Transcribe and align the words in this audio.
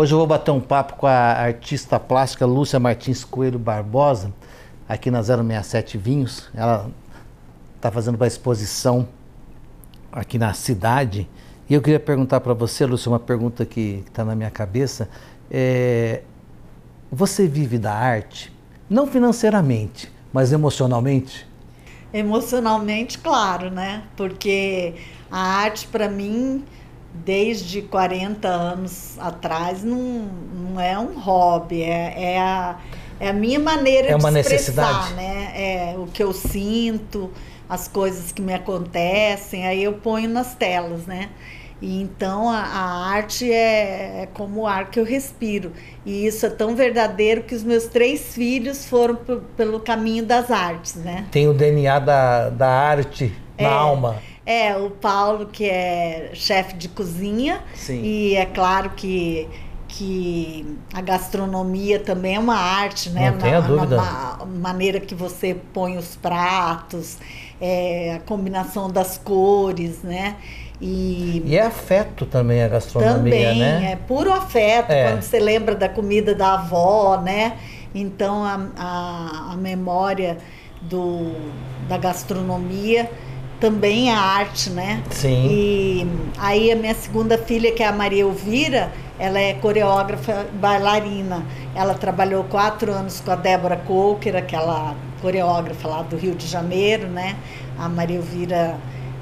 Hoje 0.00 0.14
eu 0.14 0.16
vou 0.18 0.26
bater 0.26 0.50
um 0.50 0.62
papo 0.62 0.94
com 0.94 1.06
a 1.06 1.32
artista 1.32 2.00
plástica 2.00 2.46
Lúcia 2.46 2.80
Martins 2.80 3.22
Coelho 3.22 3.58
Barbosa, 3.58 4.32
aqui 4.88 5.10
na 5.10 5.22
067 5.22 5.98
Vinhos. 5.98 6.48
Ela 6.54 6.90
está 7.76 7.90
fazendo 7.90 8.14
uma 8.14 8.26
exposição 8.26 9.06
aqui 10.10 10.38
na 10.38 10.54
cidade. 10.54 11.28
E 11.68 11.74
eu 11.74 11.82
queria 11.82 12.00
perguntar 12.00 12.40
para 12.40 12.54
você, 12.54 12.86
Lúcia, 12.86 13.10
uma 13.10 13.18
pergunta 13.20 13.66
que 13.66 14.02
está 14.06 14.24
na 14.24 14.34
minha 14.34 14.50
cabeça. 14.50 15.06
É, 15.50 16.22
você 17.12 17.46
vive 17.46 17.76
da 17.76 17.92
arte, 17.92 18.50
não 18.88 19.06
financeiramente, 19.06 20.10
mas 20.32 20.50
emocionalmente? 20.50 21.46
Emocionalmente, 22.10 23.18
claro, 23.18 23.70
né? 23.70 24.04
Porque 24.16 24.94
a 25.30 25.40
arte, 25.40 25.86
para 25.88 26.08
mim, 26.08 26.64
desde 27.12 27.82
40 27.82 28.48
anos 28.48 29.18
atrás, 29.18 29.82
não, 29.82 29.98
não 29.98 30.80
é 30.80 30.98
um 30.98 31.18
hobby, 31.18 31.82
é, 31.82 32.14
é, 32.34 32.38
a, 32.40 32.76
é 33.18 33.28
a 33.28 33.32
minha 33.32 33.58
maneira 33.58 34.08
é 34.08 34.16
uma 34.16 34.30
de 34.32 34.38
expressar, 34.40 35.10
necessidade. 35.10 35.14
né? 35.14 35.52
É 35.54 35.94
o 35.98 36.06
que 36.06 36.22
eu 36.22 36.32
sinto, 36.32 37.30
as 37.68 37.88
coisas 37.88 38.32
que 38.32 38.40
me 38.40 38.54
acontecem, 38.54 39.66
aí 39.66 39.82
eu 39.82 39.94
ponho 39.94 40.28
nas 40.28 40.54
telas, 40.54 41.06
né? 41.06 41.30
E 41.82 42.02
então 42.02 42.48
a, 42.50 42.58
a 42.58 43.06
arte 43.14 43.50
é, 43.50 44.22
é, 44.22 44.28
como 44.34 44.60
o 44.62 44.66
ar 44.66 44.90
que 44.90 45.00
eu 45.00 45.04
respiro. 45.04 45.72
E 46.04 46.26
isso 46.26 46.44
é 46.44 46.50
tão 46.50 46.76
verdadeiro 46.76 47.42
que 47.42 47.54
os 47.54 47.62
meus 47.64 47.86
três 47.86 48.34
filhos 48.34 48.84
foram 48.84 49.18
pelo 49.56 49.80
caminho 49.80 50.24
das 50.26 50.50
artes, 50.50 50.94
né? 50.96 51.24
Tem 51.30 51.48
o 51.48 51.54
DNA 51.54 51.98
da, 52.00 52.50
da 52.50 52.68
arte 52.68 53.32
na 53.58 53.64
É. 53.68 53.72
alma. 53.72 54.16
É, 54.50 54.76
o 54.76 54.90
Paulo, 54.90 55.46
que 55.46 55.64
é 55.64 56.30
chefe 56.34 56.74
de 56.74 56.88
cozinha. 56.88 57.60
Sim. 57.74 58.02
E 58.02 58.34
é 58.34 58.46
claro 58.46 58.90
que, 58.90 59.48
que 59.86 60.76
a 60.92 61.00
gastronomia 61.00 62.00
também 62.00 62.34
é 62.34 62.38
uma 62.40 62.56
arte, 62.56 63.10
né? 63.10 63.30
Não 63.30 63.38
tenha 63.38 63.60
dúvida. 63.60 63.96
ma- 63.96 64.38
maneira 64.44 64.98
que 64.98 65.14
você 65.14 65.54
põe 65.72 65.96
os 65.96 66.16
pratos, 66.16 67.18
é, 67.60 68.14
a 68.16 68.20
combinação 68.20 68.90
das 68.90 69.16
cores, 69.18 70.02
né? 70.02 70.34
E, 70.80 71.42
E 71.46 71.56
é 71.56 71.62
afeto 71.62 72.26
também 72.26 72.60
a 72.62 72.66
gastronomia, 72.68 73.14
também 73.16 73.58
né? 73.60 73.92
é 73.92 73.96
puro 73.96 74.32
afeto 74.32 74.90
É. 74.90 75.10
quando 75.12 75.22
você 75.22 75.38
lembra 75.38 75.76
da 75.76 75.88
comida 75.88 76.34
da 76.34 76.54
avó, 76.54 77.20
né? 77.22 77.56
Então 77.94 78.42
a, 78.44 78.58
a, 78.76 79.52
a 79.52 79.56
memória 79.56 80.38
do, 80.82 81.32
da 81.88 81.98
gastronomia 81.98 83.08
também 83.60 84.10
é 84.10 84.14
arte, 84.14 84.70
né? 84.70 85.02
Sim. 85.10 85.46
E 85.50 86.06
aí 86.38 86.72
a 86.72 86.76
minha 86.76 86.94
segunda 86.94 87.36
filha, 87.36 87.70
que 87.72 87.82
é 87.82 87.86
a 87.86 87.92
Maria 87.92 88.22
Elvira, 88.22 88.90
ela 89.18 89.38
é 89.38 89.52
coreógrafa 89.54 90.46
e 90.52 90.56
bailarina. 90.56 91.44
Ela 91.74 91.94
trabalhou 91.94 92.44
quatro 92.44 92.90
anos 92.90 93.20
com 93.20 93.30
a 93.30 93.36
Débora 93.36 93.76
Coker, 93.76 94.34
aquela 94.34 94.96
coreógrafa 95.20 95.86
lá 95.86 96.02
do 96.02 96.16
Rio 96.16 96.34
de 96.34 96.46
Janeiro, 96.46 97.06
né? 97.06 97.36
A 97.78 97.88
Maria 97.88 98.16
Elvira 98.16 98.78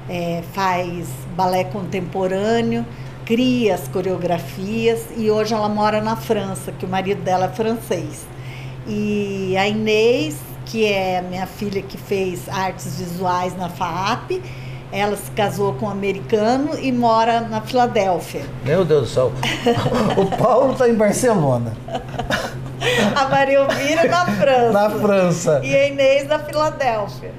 eh, 0.09 0.41
faz 0.53 1.09
balé 1.35 1.65
contemporâneo, 1.65 2.85
cria 3.25 3.75
as 3.75 3.87
coreografias 3.89 5.05
e 5.17 5.29
hoje 5.29 5.53
ela 5.53 5.67
mora 5.67 6.01
na 6.01 6.15
França, 6.15 6.71
que 6.71 6.85
o 6.85 6.89
marido 6.89 7.21
dela 7.21 7.45
é 7.45 7.49
francês. 7.49 8.25
E 8.87 9.55
a 9.57 9.67
Inês, 9.67 10.37
que 10.69 10.85
é 10.85 11.21
minha 11.21 11.47
filha 11.47 11.81
que 11.81 11.97
fez 11.97 12.47
artes 12.47 12.99
visuais 12.99 13.55
na 13.57 13.69
FAAP, 13.69 14.41
ela 14.91 15.15
se 15.17 15.29
casou 15.31 15.73
com 15.73 15.87
um 15.87 15.89
americano 15.89 16.77
e 16.79 16.91
mora 16.91 17.41
na 17.41 17.61
Filadélfia. 17.61 18.41
Meu 18.63 18.85
Deus 18.85 19.09
do 19.09 19.13
céu. 19.13 19.31
o 20.17 20.25
Paulo 20.37 20.73
está 20.73 20.87
em 20.87 20.93
Barcelona, 20.95 21.73
A 23.15 23.27
Maria 23.27 23.59
Elvira 23.59 24.03
na 24.07 24.25
França. 24.25 24.71
na 24.71 24.89
França. 24.89 25.61
E 25.63 25.75
a 25.75 25.87
Inês 25.87 26.27
na 26.27 26.39
Filadélfia. 26.39 27.31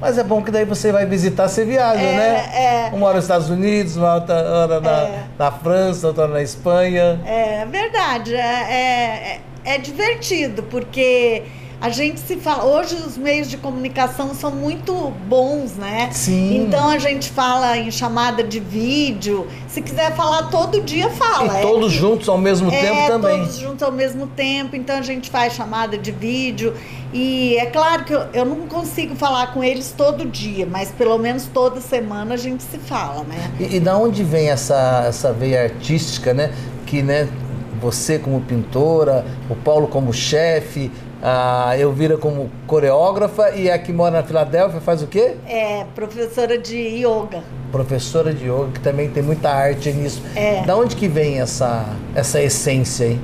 Mas 0.00 0.18
é 0.18 0.22
bom 0.22 0.42
que 0.42 0.50
daí 0.50 0.64
você 0.64 0.92
vai 0.92 1.06
visitar, 1.06 1.48
você 1.48 1.64
viaja, 1.64 2.00
É, 2.00 2.16
né? 2.16 2.90
é. 2.90 2.90
Uma 2.94 3.06
hora 3.06 3.16
nos 3.16 3.24
Estados 3.24 3.48
Unidos, 3.48 3.96
uma 3.96 4.14
outra 4.16 4.34
hora 4.34 4.80
na, 4.80 4.90
É. 5.02 5.24
na 5.38 5.50
França, 5.50 6.06
outra 6.08 6.28
na 6.28 6.42
Espanha. 6.42 7.18
É 7.24 7.64
verdade, 7.64 8.34
é, 8.34 8.38
é, 8.38 9.40
é 9.74 9.78
divertido, 9.78 10.62
porque 10.64 11.44
a 11.80 11.90
gente 11.90 12.18
se 12.20 12.36
fala. 12.36 12.64
Hoje 12.64 12.94
os 12.94 13.16
meios 13.18 13.48
de 13.50 13.56
comunicação 13.58 14.34
são 14.34 14.50
muito 14.50 15.12
bons, 15.28 15.74
né? 15.76 16.08
Sim. 16.10 16.64
Então 16.66 16.88
a 16.88 16.98
gente 16.98 17.28
fala 17.30 17.76
em 17.76 17.90
chamada 17.90 18.42
de 18.42 18.58
vídeo. 18.58 19.46
Se 19.68 19.82
quiser 19.82 20.14
falar 20.16 20.44
todo 20.44 20.80
dia, 20.80 21.10
fala. 21.10 21.54
E 21.54 21.56
É- 21.58 21.62
todos 21.62 21.92
juntos 21.92 22.28
ao 22.28 22.38
mesmo 22.38 22.70
é, 22.72 22.80
tempo 22.80 23.06
também. 23.08 23.38
todos 23.40 23.58
juntos 23.58 23.82
ao 23.82 23.92
mesmo 23.92 24.26
tempo, 24.26 24.74
então 24.74 24.96
a 24.96 25.02
gente 25.02 25.28
faz 25.30 25.52
chamada 25.52 25.98
de 25.98 26.10
vídeo. 26.12 26.72
E 27.12 27.56
é 27.58 27.66
claro 27.66 28.04
que 28.04 28.12
eu, 28.12 28.22
eu 28.32 28.44
não 28.44 28.66
consigo 28.66 29.14
falar 29.14 29.52
com 29.52 29.62
eles 29.62 29.94
todo 29.96 30.24
dia, 30.24 30.66
mas 30.66 30.90
pelo 30.90 31.18
menos 31.18 31.44
toda 31.52 31.80
semana 31.80 32.34
a 32.34 32.38
gente 32.38 32.62
se 32.62 32.78
fala, 32.78 33.22
né? 33.24 33.50
E, 33.60 33.76
e 33.76 33.80
da 33.80 33.96
onde 33.98 34.24
vem 34.24 34.48
essa, 34.48 35.04
essa 35.06 35.32
veia 35.32 35.62
artística, 35.64 36.32
né? 36.32 36.52
Que, 36.86 37.02
né, 37.02 37.28
você 37.80 38.18
como 38.18 38.40
pintora, 38.40 39.24
o 39.50 39.54
Paulo 39.54 39.86
como 39.86 40.12
chefe, 40.12 40.90
a 41.22 41.76
Elvira 41.78 42.16
como 42.16 42.50
coreógrafa 42.66 43.50
e 43.50 43.70
a 43.70 43.78
que 43.78 43.92
mora 43.92 44.18
na 44.18 44.22
Filadélfia 44.22 44.80
faz 44.80 45.02
o 45.02 45.06
quê? 45.06 45.36
É 45.46 45.84
professora 45.94 46.58
de 46.58 46.76
yoga. 46.76 47.42
Professora 47.72 48.32
de 48.32 48.46
yoga, 48.46 48.72
que 48.74 48.80
também 48.80 49.08
tem 49.10 49.22
muita 49.22 49.50
arte 49.50 49.90
nisso. 49.92 50.22
É. 50.34 50.62
Da 50.62 50.76
onde 50.76 50.94
que 50.96 51.08
vem 51.08 51.40
essa, 51.40 51.86
essa 52.14 52.40
essência 52.40 53.06
aí? 53.06 53.20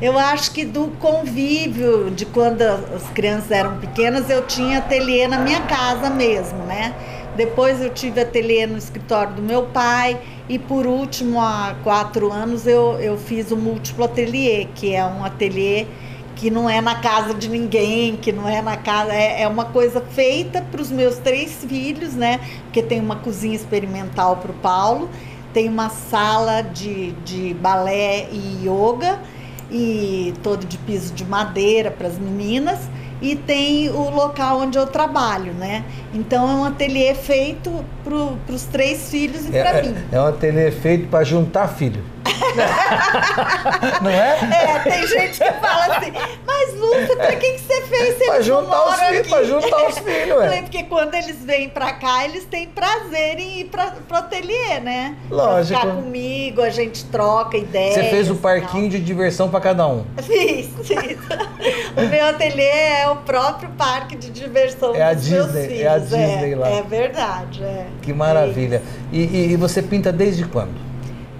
Eu 0.00 0.18
acho 0.18 0.50
que 0.50 0.64
do 0.64 0.88
convívio 0.98 2.10
de 2.10 2.26
quando 2.26 2.60
as 2.60 3.08
crianças 3.14 3.50
eram 3.50 3.78
pequenas, 3.78 4.28
eu 4.28 4.42
tinha 4.46 4.78
ateliê 4.78 5.26
na 5.26 5.38
minha 5.38 5.62
casa 5.62 6.10
mesmo, 6.10 6.58
né? 6.64 6.94
Depois 7.34 7.80
eu 7.80 7.88
tive 7.90 8.20
ateliê 8.20 8.66
no 8.66 8.76
escritório 8.76 9.34
do 9.34 9.42
meu 9.42 9.62
pai 9.64 10.20
e 10.48 10.58
por 10.58 10.86
último, 10.86 11.40
há 11.40 11.74
quatro 11.82 12.30
anos, 12.30 12.66
eu, 12.66 12.98
eu 13.00 13.16
fiz 13.16 13.50
o 13.50 13.56
múltiplo 13.56 14.04
ateliê, 14.04 14.66
que 14.74 14.94
é 14.94 15.04
um 15.04 15.24
ateliê 15.24 15.86
que 16.36 16.50
não 16.50 16.68
é 16.70 16.80
na 16.80 16.96
casa 16.96 17.34
de 17.34 17.48
ninguém, 17.48 18.16
que 18.16 18.30
não 18.30 18.46
é 18.48 18.60
na 18.62 18.76
casa, 18.76 19.12
é, 19.12 19.42
é 19.42 19.48
uma 19.48 19.64
coisa 19.64 20.00
feita 20.00 20.62
para 20.70 20.80
os 20.82 20.90
meus 20.92 21.16
três 21.16 21.64
filhos, 21.66 22.14
né? 22.14 22.38
Porque 22.64 22.82
tem 22.82 23.00
uma 23.00 23.16
cozinha 23.16 23.56
experimental 23.56 24.36
para 24.36 24.52
o 24.52 24.54
Paulo, 24.54 25.08
tem 25.52 25.68
uma 25.68 25.88
sala 25.88 26.60
de, 26.62 27.12
de 27.24 27.54
balé 27.54 28.28
e 28.30 28.60
yoga 28.68 29.18
e 29.70 30.34
todo 30.42 30.64
de 30.66 30.78
piso 30.78 31.12
de 31.14 31.24
madeira 31.24 31.90
para 31.90 32.06
as 32.08 32.18
meninas 32.18 32.78
e 33.20 33.34
tem 33.34 33.88
o 33.88 34.10
local 34.10 34.60
onde 34.60 34.76
eu 34.78 34.86
trabalho, 34.86 35.54
né? 35.54 35.84
Então 36.12 36.48
é 36.50 36.54
um 36.54 36.64
ateliê 36.64 37.14
feito 37.14 37.72
para 38.04 38.54
os 38.54 38.64
três 38.64 39.10
filhos 39.10 39.46
e 39.46 39.50
para 39.50 39.70
É, 39.70 39.82
mim. 39.82 39.94
é, 40.12 40.16
é 40.16 40.20
um 40.20 40.26
ateliê 40.26 40.70
feito 40.70 41.08
para 41.08 41.24
juntar 41.24 41.66
filho. 41.68 42.04
Não 44.02 44.10
é? 44.10 44.38
É, 44.52 44.78
tem 44.80 45.06
gente 45.06 45.38
que 45.38 45.52
fala 45.52 45.96
assim, 45.96 46.12
mas 46.46 46.74
Lúcia, 46.74 47.16
pra 47.16 47.36
que, 47.36 47.52
que 47.52 47.58
você 47.60 47.82
fez? 47.82 48.16
Você 48.18 48.24
Pra 48.26 48.40
juntar 48.40 48.84
os 48.88 48.94
filhos, 49.00 49.20
aqui?" 49.20 49.28
pra 49.28 49.44
juntar 49.44 49.88
os 49.88 49.98
filhos. 50.00 50.38
Falei, 50.40 50.62
porque 50.62 50.82
quando 50.84 51.14
eles 51.14 51.36
vêm 51.44 51.68
pra 51.68 51.92
cá, 51.94 52.24
eles 52.24 52.44
têm 52.44 52.66
prazer 52.68 53.38
em 53.38 53.60
ir 53.60 53.64
pra, 53.66 53.92
pro 54.06 54.16
ateliê, 54.18 54.80
né? 54.80 55.16
Lógico. 55.30 55.80
Pra 55.80 55.90
ficar 55.90 56.02
comigo, 56.02 56.62
a 56.62 56.70
gente 56.70 57.04
troca 57.06 57.56
ideias. 57.56 57.94
Você 57.94 58.04
fez 58.04 58.30
o 58.30 58.36
parquinho 58.36 58.88
de 58.88 59.00
diversão 59.00 59.48
para 59.48 59.60
cada 59.60 59.86
um. 59.86 60.04
Fiz, 60.22 60.68
fiz. 60.84 61.18
o 61.96 62.00
meu 62.08 62.26
ateliê 62.26 62.64
é 63.02 63.08
o 63.08 63.16
próprio 63.16 63.68
parque 63.70 64.16
de 64.16 64.30
diversão 64.30 64.94
É 64.94 65.02
a 65.02 65.12
Disney, 65.14 65.68
filhos. 65.68 65.80
é 65.82 65.88
a 65.88 65.98
Disney 65.98 66.54
lá. 66.54 66.68
É 66.68 66.82
verdade, 66.82 67.62
é. 67.62 67.86
Que 68.02 68.12
maravilha. 68.12 68.82
E, 69.12 69.20
e- 69.20 69.52
e 69.52 69.56
você 69.56 69.82
pinta 69.82 70.12
desde 70.12 70.44
quando? 70.44 70.85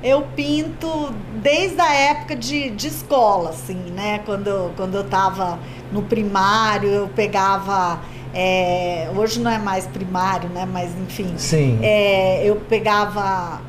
Eu 0.06 0.22
pinto 0.36 1.12
desde 1.42 1.80
a 1.80 1.92
época 1.92 2.36
de, 2.36 2.70
de 2.70 2.86
escola, 2.86 3.50
assim, 3.50 3.74
né? 3.92 4.20
Quando, 4.24 4.46
eu- 4.46 4.70
quando 4.76 4.94
eu 4.94 5.02
tava 5.02 5.58
no 5.90 6.02
primário, 6.02 6.88
eu 6.88 7.08
pegava. 7.08 7.98
é, 8.38 9.08
hoje 9.16 9.40
não 9.40 9.50
é 9.50 9.58
mais 9.58 9.86
primário, 9.86 10.48
né? 10.50 10.64
Mas 10.70 10.90
enfim. 10.96 11.34
Sim. 11.38 11.78
É, 11.82 12.42
eu 12.44 12.54
pegava. 12.56 13.60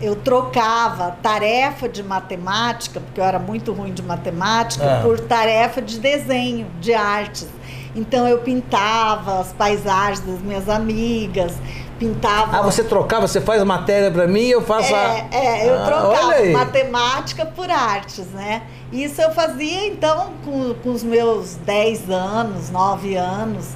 Eu 0.00 0.14
trocava 0.14 1.16
tarefa 1.22 1.88
de 1.88 2.02
matemática, 2.02 3.00
porque 3.00 3.20
eu 3.20 3.24
era 3.24 3.38
muito 3.38 3.72
ruim 3.72 3.92
de 3.92 4.02
matemática, 4.02 4.84
Ah. 4.98 5.02
por 5.02 5.18
tarefa 5.20 5.80
de 5.80 5.98
desenho, 5.98 6.66
de 6.80 6.92
artes. 6.94 7.48
Então 7.96 8.28
eu 8.28 8.38
pintava 8.38 9.40
as 9.40 9.52
paisagens 9.52 10.20
das 10.20 10.40
minhas 10.40 10.68
amigas, 10.68 11.52
pintava. 11.98 12.58
Ah, 12.58 12.62
você 12.62 12.84
trocava, 12.84 13.26
você 13.26 13.40
faz 13.40 13.60
a 13.60 13.64
matéria 13.64 14.10
para 14.10 14.26
mim 14.26 14.42
e 14.42 14.50
eu 14.50 14.62
faço 14.62 14.94
a. 14.94 14.98
É, 14.98 15.28
é, 15.32 15.68
eu 15.68 15.74
Ah, 15.78 15.84
trocava 15.84 16.44
matemática 16.52 17.44
por 17.46 17.70
artes, 17.70 18.26
né? 18.26 18.62
Isso 18.92 19.20
eu 19.20 19.30
fazia 19.32 19.86
então 19.86 20.30
com, 20.44 20.74
com 20.74 20.90
os 20.92 21.02
meus 21.02 21.56
10 21.56 22.10
anos, 22.10 22.70
9 22.70 23.16
anos. 23.16 23.66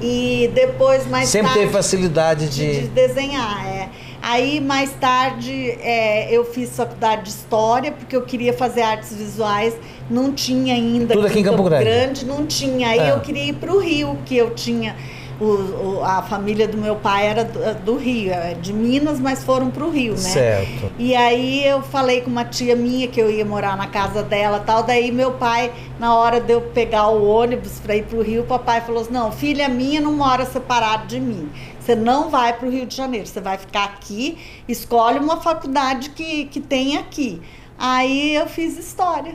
E 0.00 0.50
depois, 0.54 1.06
mais 1.06 1.28
Sempre 1.28 1.48
tarde, 1.48 1.60
teve 1.60 1.72
facilidade 1.72 2.48
de, 2.48 2.72
de 2.72 2.80
de. 2.82 2.88
desenhar, 2.88 3.66
é. 3.66 3.88
Aí, 4.20 4.60
mais 4.60 4.90
tarde, 4.92 5.70
é, 5.80 6.34
eu 6.34 6.44
fiz 6.44 6.76
faculdade 6.76 7.22
de 7.22 7.28
História, 7.28 7.92
porque 7.92 8.16
eu 8.16 8.22
queria 8.22 8.52
fazer 8.52 8.82
artes 8.82 9.14
visuais. 9.14 9.74
Não 10.10 10.32
tinha 10.32 10.74
ainda. 10.74 11.14
Tudo 11.14 11.26
aqui 11.26 11.38
em 11.38 11.42
Campo, 11.42 11.58
Campo 11.58 11.70
Grande. 11.70 11.84
Grande. 11.84 12.26
Não 12.26 12.44
tinha. 12.44 12.88
Aí 12.88 12.98
é. 12.98 13.12
eu 13.12 13.20
queria 13.20 13.44
ir 13.44 13.54
para 13.54 13.72
o 13.72 13.78
Rio, 13.78 14.18
que 14.26 14.36
eu 14.36 14.50
tinha 14.50 14.96
o, 15.40 15.44
o, 15.44 16.04
a 16.04 16.22
família 16.22 16.66
do 16.66 16.76
meu 16.78 16.96
pai 16.96 17.26
era 17.26 17.44
do, 17.44 17.84
do, 17.84 17.96
Rio, 17.96 18.32
é 18.32 18.54
de 18.54 18.72
Minas, 18.72 19.20
mas 19.20 19.44
foram 19.44 19.70
para 19.70 19.84
o 19.84 19.90
Rio, 19.90 20.12
né? 20.12 20.18
Certo. 20.18 20.90
E 20.98 21.14
aí 21.14 21.66
eu 21.66 21.82
falei 21.82 22.22
com 22.22 22.30
uma 22.30 22.44
tia 22.44 22.74
minha 22.74 23.06
que 23.06 23.20
eu 23.20 23.30
ia 23.30 23.44
morar 23.44 23.76
na 23.76 23.86
casa 23.86 24.22
dela 24.22 24.60
tal. 24.60 24.82
Daí 24.82 25.12
meu 25.12 25.32
pai, 25.32 25.72
na 25.98 26.14
hora 26.14 26.40
de 26.40 26.52
eu 26.52 26.60
pegar 26.60 27.08
o 27.08 27.26
ônibus 27.26 27.78
para 27.78 27.96
ir 27.96 28.04
para 28.04 28.18
o 28.18 28.22
Rio, 28.22 28.42
o 28.42 28.46
papai 28.46 28.80
falou 28.80 29.02
assim: 29.02 29.12
não, 29.12 29.30
filha 29.30 29.68
minha 29.68 30.00
não 30.00 30.12
mora 30.12 30.46
separado 30.46 31.06
de 31.06 31.20
mim. 31.20 31.50
Você 31.78 31.94
não 31.94 32.30
vai 32.30 32.52
para 32.52 32.66
o 32.66 32.70
Rio 32.70 32.86
de 32.86 32.96
Janeiro, 32.96 33.26
você 33.26 33.40
vai 33.40 33.58
ficar 33.58 33.84
aqui, 33.84 34.38
escolhe 34.66 35.18
uma 35.18 35.40
faculdade 35.40 36.10
que, 36.10 36.46
que 36.46 36.60
tem 36.60 36.96
aqui. 36.96 37.40
Aí 37.78 38.34
eu 38.34 38.48
fiz 38.48 38.76
história. 38.78 39.34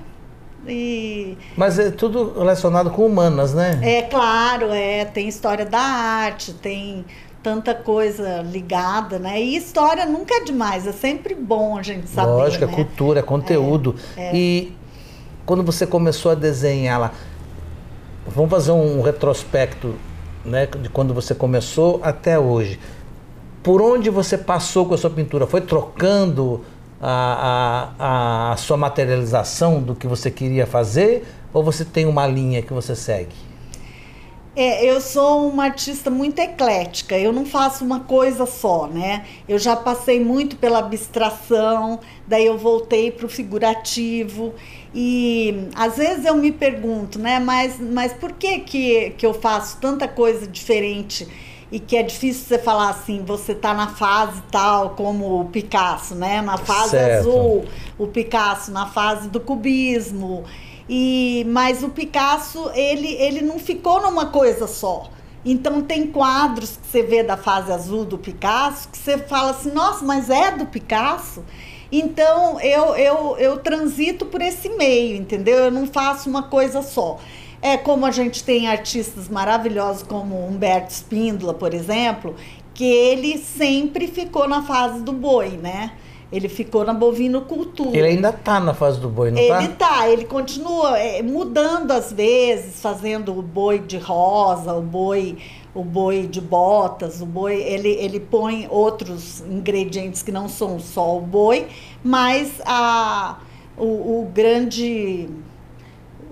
E... 0.67 1.37
Mas 1.57 1.79
é 1.79 1.89
tudo 1.91 2.33
relacionado 2.37 2.89
com 2.91 3.05
humanas, 3.05 3.53
né? 3.53 3.79
É 3.81 4.03
claro, 4.03 4.71
é. 4.71 5.05
Tem 5.05 5.27
história 5.27 5.65
da 5.65 5.79
arte, 5.79 6.53
tem 6.53 7.05
tanta 7.41 7.73
coisa 7.73 8.41
ligada, 8.41 9.17
né? 9.17 9.41
E 9.41 9.55
história 9.55 10.05
nunca 10.05 10.35
é 10.35 10.43
demais, 10.43 10.85
é 10.85 10.91
sempre 10.91 11.33
bom 11.33 11.77
a 11.77 11.81
gente 11.81 12.07
saber. 12.07 12.31
Lógico, 12.31 12.63
é 12.63 12.67
né? 12.67 12.73
é 12.73 12.75
cultura, 12.75 13.19
é 13.19 13.23
conteúdo. 13.23 13.95
É, 14.15 14.27
é. 14.27 14.35
E 14.35 14.75
quando 15.45 15.63
você 15.63 15.87
começou 15.87 16.31
a 16.31 16.35
desenhar 16.35 16.99
lá, 16.99 17.11
vamos 18.27 18.51
fazer 18.51 18.71
um 18.71 19.01
retrospecto, 19.01 19.95
né? 20.45 20.67
De 20.67 20.89
quando 20.89 21.13
você 21.13 21.33
começou 21.33 21.99
até 22.03 22.37
hoje. 22.37 22.79
Por 23.63 23.81
onde 23.81 24.09
você 24.09 24.37
passou 24.37 24.85
com 24.85 24.93
a 24.93 24.97
sua 24.97 25.09
pintura? 25.09 25.45
Foi 25.45 25.61
trocando? 25.61 26.63
A, 27.01 27.93
a, 27.97 28.51
a 28.53 28.57
sua 28.57 28.77
materialização 28.77 29.81
do 29.81 29.95
que 29.95 30.07
você 30.07 30.29
queria 30.29 30.67
fazer 30.67 31.25
ou 31.53 31.63
você 31.63 31.83
tem 31.83 32.05
uma 32.05 32.27
linha 32.27 32.61
que 32.61 32.71
você 32.71 32.95
segue? 32.95 33.51
É, 34.53 34.85
eu 34.85 34.99
sou 34.99 35.47
uma 35.47 35.63
artista 35.63 36.09
muito 36.09 36.37
eclética, 36.39 37.17
eu 37.17 37.31
não 37.31 37.45
faço 37.45 37.85
uma 37.85 38.01
coisa 38.01 38.45
só, 38.45 38.85
né? 38.85 39.25
Eu 39.47 39.57
já 39.57 39.77
passei 39.77 40.19
muito 40.19 40.57
pela 40.57 40.79
abstração, 40.79 42.01
daí 42.27 42.47
eu 42.47 42.57
voltei 42.57 43.11
para 43.11 43.25
o 43.25 43.29
figurativo 43.29 44.53
e 44.93 45.69
às 45.73 45.95
vezes 45.95 46.25
eu 46.25 46.35
me 46.35 46.51
pergunto, 46.51 47.17
né? 47.17 47.39
Mas, 47.39 47.79
mas 47.79 48.11
por 48.11 48.33
que, 48.33 48.59
que, 48.59 49.11
que 49.11 49.25
eu 49.25 49.33
faço 49.33 49.77
tanta 49.79 50.05
coisa 50.05 50.45
diferente? 50.45 51.25
E 51.71 51.79
que 51.79 51.95
é 51.95 52.03
difícil 52.03 52.45
você 52.45 52.59
falar 52.59 52.89
assim, 52.89 53.23
você 53.23 53.55
tá 53.55 53.73
na 53.73 53.87
fase 53.87 54.41
tal 54.51 54.91
como 54.91 55.39
o 55.39 55.45
Picasso, 55.45 56.13
né? 56.13 56.41
Na 56.41 56.57
fase 56.57 56.91
certo. 56.91 57.29
azul, 57.29 57.65
o 57.97 58.07
Picasso 58.07 58.71
na 58.71 58.87
fase 58.87 59.29
do 59.29 59.39
cubismo. 59.39 60.43
E 60.89 61.45
mas 61.47 61.81
o 61.81 61.89
Picasso, 61.89 62.69
ele 62.73 63.13
ele 63.13 63.41
não 63.41 63.57
ficou 63.57 64.01
numa 64.01 64.25
coisa 64.25 64.67
só. 64.67 65.09
Então 65.45 65.81
tem 65.81 66.07
quadros 66.07 66.77
que 66.77 66.87
você 66.87 67.03
vê 67.03 67.23
da 67.23 67.37
fase 67.37 67.71
azul 67.71 68.05
do 68.05 68.17
Picasso 68.17 68.89
que 68.89 68.97
você 68.97 69.17
fala 69.17 69.51
assim, 69.51 69.71
nossa, 69.71 70.03
mas 70.03 70.29
é 70.29 70.51
do 70.51 70.65
Picasso? 70.65 71.43
Então 71.91 72.59
eu, 72.59 72.95
eu, 72.95 73.37
eu 73.37 73.57
transito 73.57 74.25
por 74.25 74.41
esse 74.41 74.69
meio, 74.69 75.15
entendeu? 75.17 75.57
Eu 75.57 75.71
não 75.71 75.87
faço 75.87 76.29
uma 76.29 76.43
coisa 76.43 76.81
só. 76.81 77.17
É 77.61 77.77
como 77.77 78.05
a 78.05 78.11
gente 78.11 78.43
tem 78.43 78.67
artistas 78.67 79.29
maravilhosos 79.29 80.01
como 80.03 80.47
Humberto 80.47 80.91
Spindler, 80.91 81.53
por 81.53 81.73
exemplo, 81.73 82.35
que 82.73 82.85
ele 82.85 83.37
sempre 83.37 84.07
ficou 84.07 84.47
na 84.47 84.63
fase 84.63 85.01
do 85.03 85.11
boi, 85.11 85.49
né? 85.49 85.91
Ele 86.31 86.47
ficou 86.47 86.85
na 86.85 86.93
bovinocultura. 86.93 87.95
Ele 87.95 88.07
ainda 88.07 88.29
está 88.29 88.59
na 88.59 88.73
fase 88.73 88.99
do 88.99 89.09
boi, 89.09 89.31
não 89.31 89.37
está? 89.37 89.61
Ele 89.61 89.73
está, 89.73 90.09
ele 90.09 90.25
continua 90.25 90.97
é, 90.97 91.21
mudando 91.21 91.91
às 91.91 92.11
vezes, 92.11 92.81
fazendo 92.81 93.37
o 93.37 93.41
boi 93.41 93.79
de 93.79 93.97
rosa, 93.97 94.73
o 94.73 94.81
boi, 94.81 95.37
o 95.75 95.83
boi 95.83 96.27
de 96.27 96.39
botas, 96.39 97.21
o 97.21 97.25
boi, 97.25 97.61
ele, 97.61 97.89
ele 97.89 98.19
põe 98.19 98.65
outros 98.69 99.41
ingredientes 99.41 100.23
que 100.23 100.31
não 100.31 100.47
são 100.47 100.79
só 100.79 101.17
o 101.17 101.19
boi, 101.19 101.67
mas 102.01 102.61
a, 102.65 103.37
o, 103.77 104.21
o 104.21 104.31
grande 104.33 105.29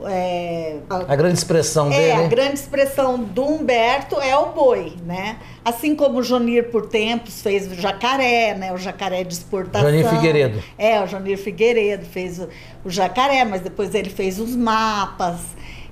é, 0.07 0.77
a, 0.89 1.13
a, 1.13 1.15
grande 1.15 1.37
expressão 1.37 1.87
é, 1.87 1.97
dele. 1.97 2.09
É, 2.09 2.25
a 2.25 2.27
grande 2.27 2.53
expressão 2.55 3.19
do 3.19 3.43
Humberto 3.43 4.19
é 4.19 4.37
o 4.37 4.47
boi, 4.47 4.93
né? 5.05 5.37
Assim 5.63 5.95
como 5.95 6.19
o 6.19 6.23
Jonir 6.23 6.69
por 6.69 6.87
tempos 6.87 7.41
fez 7.41 7.71
o 7.71 7.75
jacaré, 7.75 8.55
né? 8.55 8.73
O 8.73 8.77
jacaré 8.77 9.23
de 9.23 9.33
exportação. 9.33 9.89
Jonir 9.89 10.09
Figueiredo. 10.09 10.63
É, 10.77 11.01
o 11.01 11.07
Jonir 11.07 11.37
Figueiredo 11.37 12.05
fez 12.05 12.39
o, 12.39 12.47
o 12.85 12.89
jacaré, 12.89 13.43
mas 13.43 13.61
depois 13.61 13.93
ele 13.93 14.09
fez 14.09 14.39
os 14.39 14.55
mapas. 14.55 15.39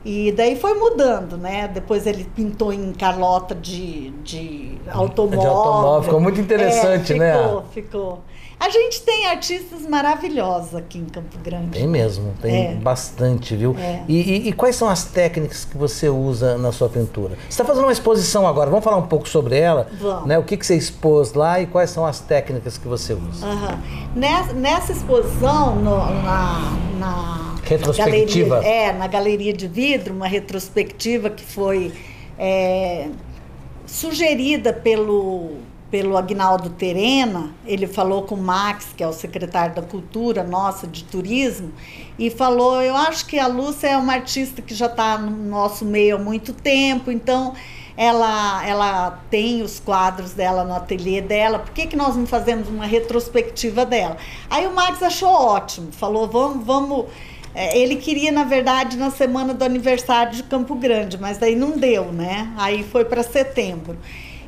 E 0.05 0.31
daí 0.31 0.55
foi 0.55 0.73
mudando, 0.75 1.37
né? 1.37 1.67
Depois 1.67 2.07
ele 2.07 2.23
pintou 2.35 2.71
em 2.71 2.93
Carlota 2.93 3.53
de, 3.53 4.11
de 4.23 4.77
automóvel. 4.87 5.39
De 5.39 5.47
automóvel, 5.47 6.03
ficou 6.03 6.19
muito 6.21 6.39
interessante, 6.39 7.13
é, 7.13 7.15
ficou, 7.15 7.19
né? 7.19 7.33
Ficou, 7.33 7.65
ficou. 7.71 8.23
A 8.59 8.69
gente 8.69 9.01
tem 9.03 9.27
artistas 9.27 9.85
maravilhosos 9.85 10.73
aqui 10.73 10.97
em 10.97 11.05
Campo 11.05 11.37
Grande. 11.43 11.77
Tem 11.77 11.87
mesmo, 11.87 12.33
tem 12.41 12.71
é. 12.71 12.73
bastante, 12.73 13.55
viu? 13.55 13.75
É. 13.77 14.03
E, 14.07 14.15
e, 14.15 14.49
e, 14.49 14.53
quais 14.53 14.75
são 14.75 14.89
as 14.89 15.03
técnicas 15.03 15.63
que 15.63 15.77
você 15.77 16.09
usa 16.09 16.57
na 16.57 16.71
sua 16.71 16.89
pintura? 16.89 17.35
Você 17.35 17.49
está 17.49 17.63
fazendo 17.63 17.83
uma 17.83 17.91
exposição 17.91 18.47
agora, 18.47 18.69
vamos 18.69 18.83
falar 18.83 18.97
um 18.97 19.07
pouco 19.07 19.29
sobre 19.29 19.59
ela? 19.59 19.87
Vamos. 19.99 20.27
Né? 20.27 20.39
O 20.39 20.43
que, 20.43 20.57
que 20.57 20.65
você 20.65 20.75
expôs 20.75 21.33
lá 21.33 21.61
e 21.61 21.67
quais 21.67 21.91
são 21.91 22.03
as 22.03 22.19
técnicas 22.19 22.79
que 22.79 22.87
você 22.87 23.13
usa? 23.13 23.45
Uhum. 23.45 23.77
Nessa, 24.15 24.53
nessa, 24.53 24.91
exposição, 24.91 25.75
no, 25.75 25.97
na, 26.23 26.77
na 26.99 27.55
retrospectiva. 27.63 28.55
Galeria, 28.55 28.89
é, 28.89 28.91
na 28.91 29.05
Galeria 29.05 29.53
de 29.53 29.67
Vidro, 29.67 30.15
uma 30.15 30.27
retrospectiva 30.27 31.29
que 31.29 31.43
foi 31.43 31.93
é, 32.39 33.07
sugerida 33.85 34.73
pelo 34.73 35.57
pelo 35.89 36.17
Agnaldo 36.17 36.69
Terena, 36.71 37.51
ele 37.65 37.87
falou 37.87 38.23
com 38.23 38.35
o 38.35 38.41
Max, 38.41 38.87
que 38.95 39.01
é 39.01 39.07
o 39.07 39.13
secretário 39.13 39.75
da 39.75 39.81
Cultura 39.81 40.43
nossa 40.43 40.85
de 40.85 41.03
turismo, 41.03 41.71
e 42.19 42.29
falou: 42.29 42.81
Eu 42.81 42.95
acho 42.95 43.25
que 43.25 43.39
a 43.39 43.47
Lúcia 43.47 43.87
é 43.87 43.97
uma 43.97 44.13
artista 44.13 44.61
que 44.61 44.73
já 44.73 44.87
está 44.87 45.17
no 45.17 45.31
nosso 45.49 45.85
meio 45.85 46.17
há 46.17 46.19
muito 46.19 46.51
tempo, 46.51 47.09
então 47.09 47.53
ela, 47.95 48.65
ela 48.67 49.23
tem 49.31 49.61
os 49.61 49.79
quadros 49.79 50.33
dela 50.33 50.63
no 50.63 50.75
ateliê 50.75 51.21
dela, 51.21 51.59
por 51.59 51.71
que, 51.71 51.87
que 51.87 51.95
nós 51.95 52.15
não 52.15 52.27
fazemos 52.27 52.67
uma 52.67 52.85
retrospectiva 52.85 53.85
dela? 53.85 54.17
Aí 54.49 54.67
o 54.67 54.75
Max 54.75 55.01
achou 55.01 55.29
ótimo, 55.29 55.91
falou: 55.91 56.27
Vamos, 56.27 56.65
vamos. 56.65 57.05
É, 57.55 57.75
ele 57.75 57.95
queria, 57.95 58.31
na 58.31 58.43
verdade, 58.43 58.97
na 58.97 59.09
semana 59.09 59.51
do 59.51 59.63
aniversário 59.63 60.33
de 60.33 60.43
Campo 60.43 60.75
Grande, 60.75 61.17
mas 61.17 61.39
daí 61.39 61.55
não 61.55 61.71
deu, 61.71 62.11
né? 62.11 62.53
Aí 62.55 62.83
foi 62.83 63.03
para 63.03 63.23
setembro. 63.23 63.97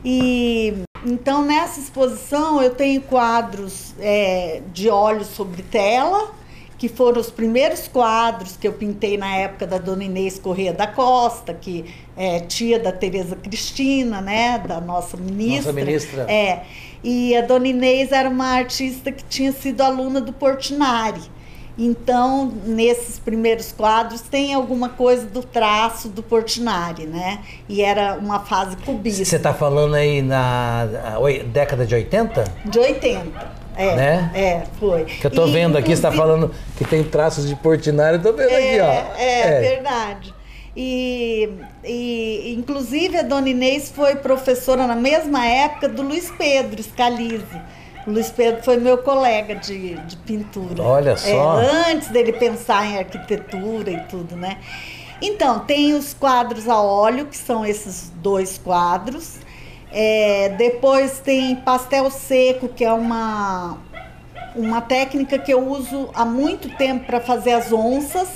E 0.06 0.84
então, 1.06 1.44
nessa 1.44 1.80
exposição, 1.80 2.62
eu 2.62 2.72
tenho 2.72 3.02
quadros 3.02 3.94
é, 4.00 4.62
de 4.74 4.90
óleo 4.90 5.24
sobre 5.24 5.64
tela, 5.64 6.32
que 6.78 6.88
foram 6.88 7.20
os 7.20 7.30
primeiros 7.30 7.88
quadros 7.88 8.56
que 8.56 8.68
eu 8.68 8.74
pintei 8.74 9.18
na 9.18 9.36
época 9.36 9.68
da 9.68 9.78
dona 9.78 10.04
Inês 10.04 10.40
Corrêa 10.40 10.74
da 10.74 10.88
Costa, 10.88 11.54
que 11.54 11.86
é 12.16 12.40
tia 12.40 12.80
da 12.80 12.92
Tereza 12.92 13.36
Cristina, 13.36 14.22
né, 14.22 14.58
da 14.60 14.80
nossa 14.80 15.18
ministra. 15.18 15.72
Nossa 15.72 15.86
ministra. 15.86 16.32
É. 16.32 16.64
E 17.04 17.36
a 17.36 17.42
dona 17.42 17.68
Inês 17.68 18.12
era 18.12 18.30
uma 18.30 18.48
artista 18.56 19.12
que 19.12 19.24
tinha 19.26 19.52
sido 19.52 19.82
aluna 19.82 20.22
do 20.22 20.32
Portinari. 20.32 21.22
Então, 21.82 22.52
nesses 22.66 23.18
primeiros 23.18 23.72
quadros 23.72 24.20
tem 24.20 24.54
alguma 24.54 24.90
coisa 24.90 25.26
do 25.26 25.42
traço 25.42 26.10
do 26.10 26.22
Portinari, 26.22 27.06
né? 27.06 27.40
E 27.70 27.82
era 27.82 28.16
uma 28.16 28.42
fase 28.42 28.76
cubista. 28.76 29.24
Você 29.24 29.38
está 29.38 29.54
falando 29.54 29.96
aí 29.96 30.22
na 30.22 30.90
década 31.54 31.86
de 31.86 31.96
80? 31.96 32.44
De 32.66 32.80
80. 32.80 33.60
É, 33.78 33.96
né? 33.96 34.32
é, 34.36 34.64
foi. 34.78 35.06
Que 35.06 35.28
eu 35.28 35.32
tô 35.32 35.48
e, 35.48 35.52
vendo 35.54 35.78
aqui, 35.78 35.88
você 35.88 35.94
está 35.94 36.12
falando 36.12 36.54
que 36.78 36.84
tem 36.84 37.02
traços 37.02 37.48
de 37.48 37.56
Portinari, 37.56 38.18
eu 38.18 38.24
tô 38.24 38.34
vendo 38.34 38.50
é, 38.50 38.58
aqui, 38.58 38.80
ó. 38.82 39.18
É, 39.18 39.40
é, 39.40 39.60
verdade. 39.62 40.34
E, 40.76 41.50
e, 41.86 42.56
inclusive, 42.58 43.16
a 43.16 43.22
Dona 43.22 43.48
Inês 43.48 43.90
foi 43.90 44.18
professora 44.18 44.86
na 44.86 44.98
mesma 44.98 45.46
época 45.46 45.88
do 45.88 46.02
Luiz 46.02 46.30
Pedro 46.38 46.84
Scalise 46.84 47.79
Luiz 48.08 48.32
Pedro 48.32 48.64
foi 48.64 48.78
meu 48.78 48.98
colega 49.00 49.56
de, 49.56 49.96
de 49.96 50.18
pintura. 50.18 50.82
Olha 50.82 51.18
só. 51.18 51.62
É, 51.62 51.92
antes 51.92 52.10
dele 52.10 52.34
pensar 52.34 52.86
em 52.86 52.98
arquitetura 52.98 53.92
e 53.92 54.00
tudo, 54.04 54.36
né? 54.36 54.58
Então, 55.22 55.60
tem 55.60 55.94
os 55.94 56.14
quadros 56.14 56.70
a 56.70 56.82
óleo, 56.82 57.26
que 57.26 57.36
são 57.36 57.66
esses 57.66 58.12
dois 58.16 58.58
quadros. 58.58 59.38
É, 59.92 60.50
depois 60.58 61.20
tem 61.20 61.56
pastel 61.58 62.10
seco, 62.10 62.70
que 62.70 62.86
é 62.86 62.94
uma, 62.94 63.78
uma 64.56 64.82
técnica 64.82 65.38
que 65.38 65.52
eu 65.52 65.68
uso 65.68 66.10
há 66.14 66.24
muito 66.24 66.70
tempo 66.78 67.06
para 67.06 67.20
fazer 67.20 67.54
as 67.54 67.72
onças. 67.72 68.30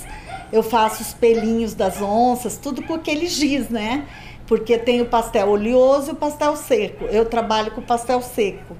Eu 0.52 0.62
faço 0.62 1.02
os 1.02 1.14
pelinhos 1.14 1.74
das 1.74 2.02
onças, 2.02 2.58
tudo 2.58 2.82
com 2.82 2.94
aquele 2.94 3.26
giz, 3.26 3.70
né? 3.70 4.06
Porque 4.46 4.76
tem 4.76 5.00
o 5.00 5.06
pastel 5.06 5.48
oleoso 5.48 6.10
e 6.10 6.12
o 6.12 6.16
pastel 6.16 6.54
seco. 6.54 7.06
Eu 7.06 7.24
trabalho 7.24 7.70
com 7.70 7.80
pastel 7.80 8.20
seco. 8.20 8.76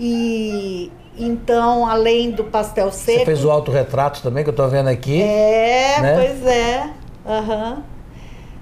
E 0.00 0.90
então, 1.18 1.86
além 1.86 2.30
do 2.30 2.44
pastel 2.44 2.90
seco. 2.90 3.18
Você 3.18 3.24
fez 3.26 3.44
o 3.44 3.50
autorretrato 3.50 4.22
também, 4.22 4.42
que 4.42 4.48
eu 4.48 4.54
tô 4.54 4.66
vendo 4.68 4.88
aqui. 4.88 5.22
É, 5.22 6.00
né? 6.00 6.14
pois 6.14 6.46
é. 6.46 6.90
Aham. 7.26 7.82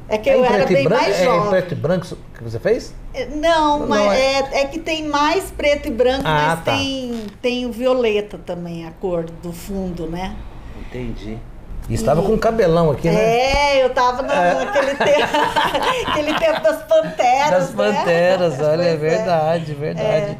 É 0.08 0.18
que 0.18 0.28
É 0.30 0.34
eu 0.34 0.44
era 0.44 0.54
preto 0.54 0.70
e 0.72 0.74
bem 0.74 0.84
branco? 0.84 1.02
mais 1.04 1.16
É 1.16 1.22
em 1.22 1.24
jovem. 1.26 1.50
preto 1.50 1.72
e 1.72 1.74
branco 1.76 2.06
que 2.36 2.42
você 2.42 2.58
fez? 2.58 2.94
Não, 3.36 3.80
Não, 3.80 3.88
mas 3.88 4.12
é- 4.12 4.32
é... 4.32 4.60
É, 4.62 4.64
que 4.64 4.78
tem 4.80 5.06
mais 5.06 5.50
preto 5.50 5.86
e 5.88 5.90
branco, 5.90 6.22
Ah, 6.24 6.56
mas 6.56 6.64
tá. 6.64 6.72
tem, 6.76 7.26
tem 7.40 7.66
o 7.66 7.70
violeta 7.72 8.38
também, 8.38 8.86
a 8.86 8.90
cor 8.90 9.24
do 9.24 9.52
fundo, 9.52 10.06
né? 10.08 10.34
Entendi. 10.80 11.38
E 11.88 11.94
estava 11.94 12.22
com 12.22 12.32
um 12.32 12.38
cabelão 12.38 12.90
aqui, 12.90 13.08
né? 13.08 13.14
É, 13.16 13.84
eu 13.84 13.90
tava 13.90 14.22
na- 14.22 14.64
naquele, 14.64 14.94
tempo, 14.94 15.28
aquele 16.08 16.34
tempo 16.38 16.62
das 16.62 16.82
panteras. 16.82 17.50
Das 17.50 17.74
né? 17.74 17.92
panteras, 17.92 18.60
olha, 18.60 18.82
é 18.82 18.92
é. 18.92 18.96
verdade, 18.96 19.74
verdade. 19.74 20.38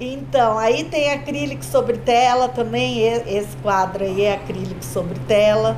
Então, 0.00 0.58
aí 0.58 0.84
tem 0.84 1.10
acrílico 1.12 1.64
sobre 1.64 1.96
tela 1.98 2.48
também. 2.48 3.00
Esse 3.02 3.56
quadro 3.62 4.04
aí 4.04 4.22
é 4.24 4.34
acrílico 4.34 4.84
sobre 4.84 5.18
tela. 5.20 5.76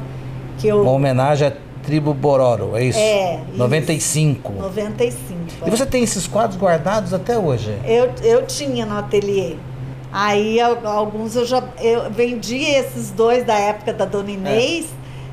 Que 0.59 0.69
eu. 0.69 0.83
Uma 0.83 0.91
homenagem 0.93 1.49
à 1.49 1.53
tribo 1.85 2.13
Bororo, 2.13 2.77
é 2.77 2.85
isso? 2.85 2.99
É, 2.99 3.41
isso. 3.49 3.57
95. 3.57 4.53
95. 4.53 5.39
E 5.67 5.71
você 5.71 5.87
tem 5.87 6.03
esses 6.03 6.27
quadros 6.27 6.59
guardados 6.61 7.15
até 7.15 7.39
hoje? 7.39 7.79
Eu, 7.85 8.11
eu 8.23 8.45
tinha 8.47 8.85
no 8.85 8.99
ateliê. 8.99 9.57
Aí 10.13 10.61
al- 10.61 10.85
alguns 10.87 11.37
eu 11.37 11.45
já 11.47 11.63
eu 11.81 12.11
vendi 12.11 12.57
esses 12.65 13.11
dois 13.11 13.45
da 13.45 13.55
época 13.55 13.93
da 13.93 14.05
Dona 14.05 14.31
Inês. 14.33 14.87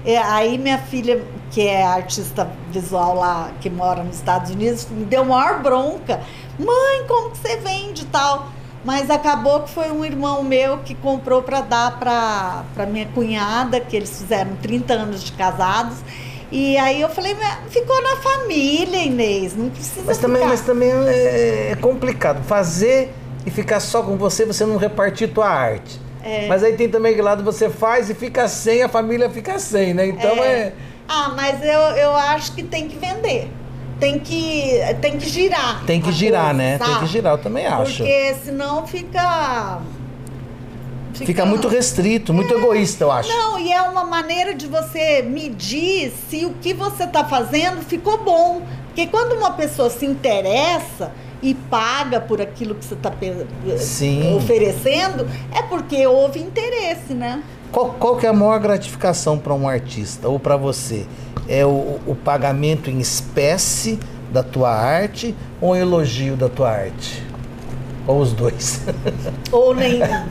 E 0.06 0.16
aí 0.16 0.60
minha 0.60 0.78
filha, 0.78 1.24
que 1.50 1.62
é 1.68 1.84
artista 1.84 2.48
visual 2.72 3.16
lá, 3.16 3.50
que 3.60 3.70
mora 3.70 4.04
nos 4.04 4.18
Estados 4.18 4.52
Unidos, 4.52 4.88
me 4.92 5.04
deu 5.06 5.26
maior 5.26 5.64
bronca. 5.64 6.22
Mãe, 6.60 7.08
como 7.08 7.32
que 7.32 7.38
você 7.40 7.56
vende 7.58 8.04
e 8.04 8.06
tal? 8.06 8.50
Mas 8.86 9.10
acabou 9.10 9.62
que 9.62 9.72
foi 9.72 9.92
um 9.92 10.06
irmão 10.06 10.44
meu 10.44 10.78
que 10.78 10.94
comprou 10.94 11.42
para 11.42 11.62
dar 11.62 12.00
para 12.00 12.86
minha 12.86 13.08
cunhada, 13.08 13.80
que 13.80 13.96
eles 13.96 14.18
fizeram 14.20 14.56
30 14.62 14.94
anos 14.94 15.24
de 15.24 15.32
casados. 15.32 15.98
E 16.52 16.78
aí 16.78 17.02
eu 17.02 17.10
falei, 17.10 17.34
"Mas 17.34 17.74
ficou 17.74 18.00
na 18.04 18.18
família, 18.18 19.04
Inês, 19.04 19.56
não 19.58 19.70
precisa 19.70 20.04
Mas 20.06 20.20
também, 20.20 20.38
ficar." 20.38 20.50
mas 20.50 20.62
também 20.62 20.92
é, 20.92 21.72
é 21.72 21.76
complicado. 21.82 22.44
Fazer 22.44 23.12
e 23.44 23.50
ficar 23.50 23.80
só 23.80 24.04
com 24.04 24.16
você, 24.18 24.46
você 24.46 24.66
não 24.66 24.78
repartir 24.78 25.34
tua 25.34 25.50
arte. 25.50 26.00
É. 26.24 26.48
Mas 26.48 26.64
aí 26.64 26.74
tem 26.74 26.88
também 26.88 27.16
que 27.16 27.22
lado 27.22 27.44
você 27.44 27.70
faz 27.70 28.10
e 28.10 28.14
fica 28.14 28.48
sem, 28.48 28.84
a 28.84 28.90
família 28.90 29.30
fica 29.30 29.58
sem, 29.58 29.94
né? 29.96 30.06
Então 30.08 30.44
é. 30.44 30.74
Ah, 31.08 31.34
mas 31.36 31.64
eu, 31.64 31.80
eu 31.98 32.16
acho 32.16 32.54
que 32.54 32.64
tem 32.64 32.88
que 32.88 32.98
vender. 32.98 33.48
Tem 34.00 34.20
que, 34.20 34.80
tem 35.02 35.18
que 35.18 35.30
girar. 35.30 35.84
Tem 35.86 36.02
que 36.02 36.12
girar, 36.12 36.46
coisa, 36.46 36.58
né? 36.58 36.78
Tem 36.78 36.88
sabe? 36.88 37.00
que 37.00 37.12
girar, 37.12 37.34
eu 37.34 37.38
também 37.38 37.66
acho. 37.66 37.98
Porque 37.98 38.36
senão 38.44 38.86
fica. 38.86 39.80
Fica 41.14 41.46
muito 41.46 41.70
restrito, 41.70 42.34
muito 42.34 42.54
egoísta, 42.54 43.06
eu 43.06 43.12
acho. 43.12 43.30
Não, 43.30 43.58
e 43.58 43.72
é 43.72 43.82
uma 43.82 44.04
maneira 44.04 44.54
de 44.54 44.68
você 44.68 45.22
medir 45.22 46.12
se 46.30 46.46
o 46.46 46.54
que 46.56 46.74
você 46.74 47.06
está 47.06 47.24
fazendo 47.24 47.82
ficou 47.82 48.18
bom. 48.18 48.64
Porque 48.88 49.08
quando 49.08 49.34
uma 49.34 49.52
pessoa 49.52 49.90
se 49.90 50.06
interessa 50.06 51.14
e 51.42 51.54
paga 51.54 52.20
por 52.20 52.42
aquilo 52.42 52.76
que 52.76 52.84
você 52.84 52.96
está 52.96 53.14
oferecendo, 54.36 55.26
é 55.54 55.62
porque 55.62 56.06
houve 56.06 56.40
interesse, 56.40 57.14
né? 57.14 57.42
Qual, 57.72 57.90
qual 58.00 58.16
que 58.18 58.26
é 58.26 58.30
a 58.30 58.34
maior 58.34 58.60
gratificação 58.60 59.38
para 59.38 59.54
um 59.54 59.68
artista 59.68 60.28
ou 60.30 60.40
para 60.40 60.56
você? 60.56 61.06
É 61.48 61.66
o, 61.66 62.00
o 62.08 62.16
pagamento 62.24 62.90
em 62.90 63.00
espécie 63.00 64.00
da 64.32 64.42
tua 64.44 64.70
arte 64.72 65.36
ou 65.62 65.72
o 65.72 65.76
elogio 65.76 66.36
da 66.36 66.50
tua 66.50 66.72
arte? 66.72 67.24
Ou 68.08 68.20
os 68.20 68.34
dois? 68.34 68.82
Ou 69.52 69.74
nenhum. 69.74 70.06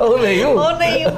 ou 0.00 0.18
nenhum? 0.18 0.58
Ou 0.58 0.76
nenhum. 0.76 1.10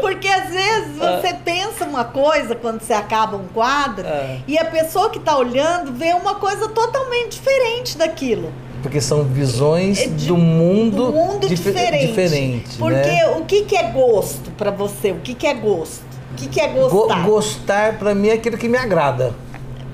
Porque 0.00 0.26
às 0.26 0.50
vezes 0.50 0.96
você 0.98 1.32
pensa 1.44 1.84
uma 1.84 2.04
coisa 2.04 2.56
quando 2.56 2.80
você 2.80 2.92
acaba 2.92 3.36
um 3.36 3.46
quadro 3.54 4.04
Ah. 4.06 4.38
e 4.46 4.58
a 4.58 4.64
pessoa 4.64 5.08
que 5.10 5.18
está 5.18 5.36
olhando 5.38 5.92
vê 5.92 6.12
uma 6.14 6.34
coisa 6.34 6.68
totalmente 6.68 7.38
diferente 7.38 7.96
daquilo. 7.96 8.52
Porque 8.86 9.00
são 9.00 9.24
visões 9.24 9.98
É 9.98 10.06
de- 10.06 10.28
do 10.28 10.36
mundo, 10.36 11.06
do 11.06 11.12
mundo 11.12 11.48
dife- 11.48 11.72
diferente. 11.72 12.06
diferente, 12.06 12.76
Porque 12.78 12.94
né? 12.94 13.26
o 13.36 13.44
que, 13.44 13.62
que 13.64 13.74
é 13.76 13.90
gosto 13.90 14.48
para 14.52 14.70
você? 14.70 15.10
O 15.10 15.16
que, 15.16 15.34
que 15.34 15.44
é 15.44 15.54
gosto? 15.54 16.04
O 16.30 16.36
que, 16.36 16.46
que 16.46 16.60
é 16.60 16.68
Go- 16.68 16.88
gostar? 16.88 17.24
gostar 17.24 17.98
para 17.98 18.14
mim 18.14 18.28
é 18.28 18.34
aquilo 18.34 18.56
que 18.56 18.68
me 18.68 18.78
agrada. 18.78 19.34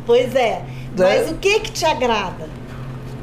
Pois 0.04 0.34
é. 0.34 0.60
Né? 0.94 1.20
Mas 1.20 1.30
o 1.30 1.36
que 1.36 1.60
que 1.60 1.72
te 1.72 1.86
agrada? 1.86 2.50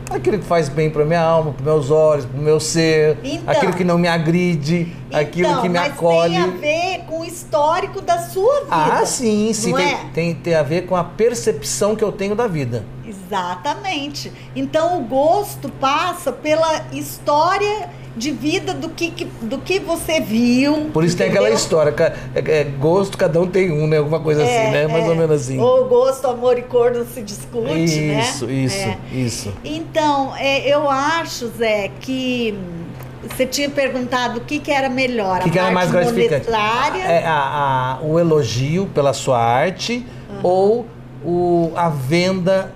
Aquilo 0.09 0.39
que 0.39 0.45
faz 0.45 0.69
bem 0.69 0.89
para 0.89 1.05
minha 1.05 1.21
alma, 1.21 1.51
para 1.53 1.63
meus 1.63 1.91
olhos, 1.91 2.25
para 2.25 2.39
o 2.39 2.41
meu 2.41 2.59
ser. 2.59 3.19
Então. 3.23 3.43
aquilo 3.53 3.73
que 3.73 3.83
não 3.83 3.99
me 3.99 4.07
agride, 4.07 4.91
aquilo 5.13 5.49
Então, 5.49 5.61
que 5.61 5.69
me 5.69 5.77
mas 5.77 5.91
acolhe. 5.93 6.33
tem 6.33 6.41
a 6.43 6.47
ver 6.47 6.99
com 7.07 7.19
o 7.19 7.23
histórico 7.25 8.01
da 8.01 8.17
sua 8.17 8.61
vida. 8.61 8.67
Ah, 8.71 9.05
sim, 9.05 9.53
sim. 9.53 9.71
Tem, 9.75 9.85
é? 9.87 9.97
tem, 10.15 10.33
tem 10.33 10.55
a 10.55 10.63
ver 10.63 10.87
com 10.87 10.95
a 10.95 11.03
percepção 11.03 11.95
que 11.95 12.03
eu 12.03 12.11
tenho 12.11 12.33
da 12.33 12.47
vida. 12.47 12.83
Exatamente. 13.09 14.31
Então 14.55 14.99
o 14.99 15.03
gosto 15.03 15.69
passa 15.69 16.31
pela 16.31 16.85
história 16.93 17.89
de 18.15 18.31
vida 18.31 18.73
do 18.73 18.89
que, 18.89 19.25
do 19.41 19.59
que 19.59 19.79
você 19.79 20.19
viu. 20.19 20.89
Por 20.93 21.03
isso 21.03 21.15
tem 21.15 21.27
aquela 21.27 21.47
entendeu? 21.47 21.57
história, 21.63 21.95
é, 22.35 22.59
é, 22.59 22.63
gosto 22.63 23.17
cada 23.17 23.39
um 23.39 23.47
tem 23.47 23.71
um, 23.71 23.87
né? 23.87 23.97
Alguma 23.97 24.19
coisa 24.19 24.43
assim, 24.43 24.51
É, 24.51 24.71
né? 24.71 24.87
Mais 24.87 25.05
é. 25.05 25.09
ou 25.09 25.15
menos 25.15 25.41
assim. 25.41 25.59
Ou 25.59 25.85
gosto, 25.87 26.27
amor 26.27 26.57
e 26.57 26.63
cor 26.63 26.91
não 26.91 27.05
se 27.05 27.21
discute, 27.21 27.65
né? 27.71 28.19
isso, 28.19 28.49
isso, 28.49 28.77
É. 28.77 28.97
isso. 29.13 29.53
Então, 29.63 30.35
é, 30.35 30.67
eu 30.67 30.89
acho, 30.89 31.47
Zé, 31.57 31.91
que 32.01 32.57
você 33.23 33.45
tinha 33.45 33.69
perguntado 33.69 34.39
o 34.39 34.41
que, 34.41 34.59
que 34.59 34.71
era 34.71 34.89
melhor, 34.89 35.39
O 35.39 35.43
que, 35.43 35.49
a 35.49 35.51
que 35.53 35.59
era 35.59 35.71
mais 35.71 35.91
gratificante? 35.91 36.49
monetária. 36.49 37.03
É 37.03 37.25
a- 37.25 37.99
a- 38.01 38.05
o 38.05 38.19
elogio 38.19 38.87
pela 38.87 39.13
sua 39.13 39.37
arte 39.39 40.05
ou 40.43 40.85
o, 41.23 41.71
a 41.75 41.89
venda 41.89 42.71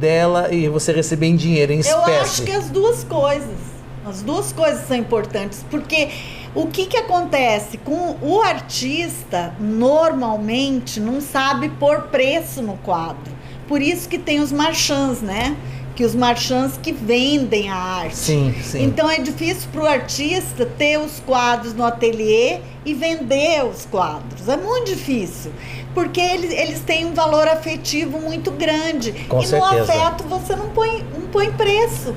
dela 0.00 0.52
e 0.52 0.68
você 0.68 0.92
receber 0.92 1.26
em 1.26 1.36
dinheiro, 1.36 1.72
em 1.72 1.76
Eu 1.76 1.80
espécie? 1.80 2.10
acho 2.18 2.42
que 2.42 2.52
as 2.52 2.70
duas 2.70 3.04
coisas. 3.04 3.70
As 4.04 4.22
duas 4.22 4.50
coisas 4.50 4.88
são 4.88 4.96
importantes, 4.96 5.64
porque 5.70 6.08
o 6.54 6.66
que, 6.66 6.86
que 6.86 6.96
acontece 6.96 7.76
com 7.76 8.16
o 8.22 8.40
artista 8.40 9.54
normalmente 9.60 10.98
não 10.98 11.20
sabe 11.20 11.68
pôr 11.68 12.02
preço 12.04 12.62
no 12.62 12.76
quadro. 12.78 13.30
Por 13.68 13.80
isso 13.80 14.08
que 14.08 14.18
tem 14.18 14.40
os 14.40 14.50
marchands, 14.50 15.20
né? 15.20 15.54
Que 16.00 16.04
os 16.06 16.14
marchands 16.14 16.78
que 16.82 16.92
vendem 16.92 17.68
a 17.68 17.76
arte. 17.76 18.16
Sim, 18.16 18.54
sim. 18.62 18.84
Então 18.84 19.10
é 19.10 19.18
difícil 19.18 19.68
para 19.70 19.82
o 19.82 19.86
artista 19.86 20.64
ter 20.64 20.98
os 20.98 21.20
quadros 21.20 21.74
no 21.74 21.84
ateliê 21.84 22.60
e 22.86 22.94
vender 22.94 23.62
os 23.66 23.84
quadros. 23.84 24.48
É 24.48 24.56
muito 24.56 24.86
difícil. 24.86 25.52
Porque 25.92 26.18
eles, 26.18 26.52
eles 26.52 26.80
têm 26.80 27.04
um 27.04 27.12
valor 27.12 27.46
afetivo 27.46 28.18
muito 28.18 28.50
grande. 28.50 29.12
Com 29.28 29.40
e 29.40 29.46
certeza. 29.46 29.74
no 29.76 29.82
afeto 29.82 30.24
você 30.24 30.56
não 30.56 30.70
põe, 30.70 31.04
não 31.12 31.28
põe 31.28 31.52
preço. 31.52 32.14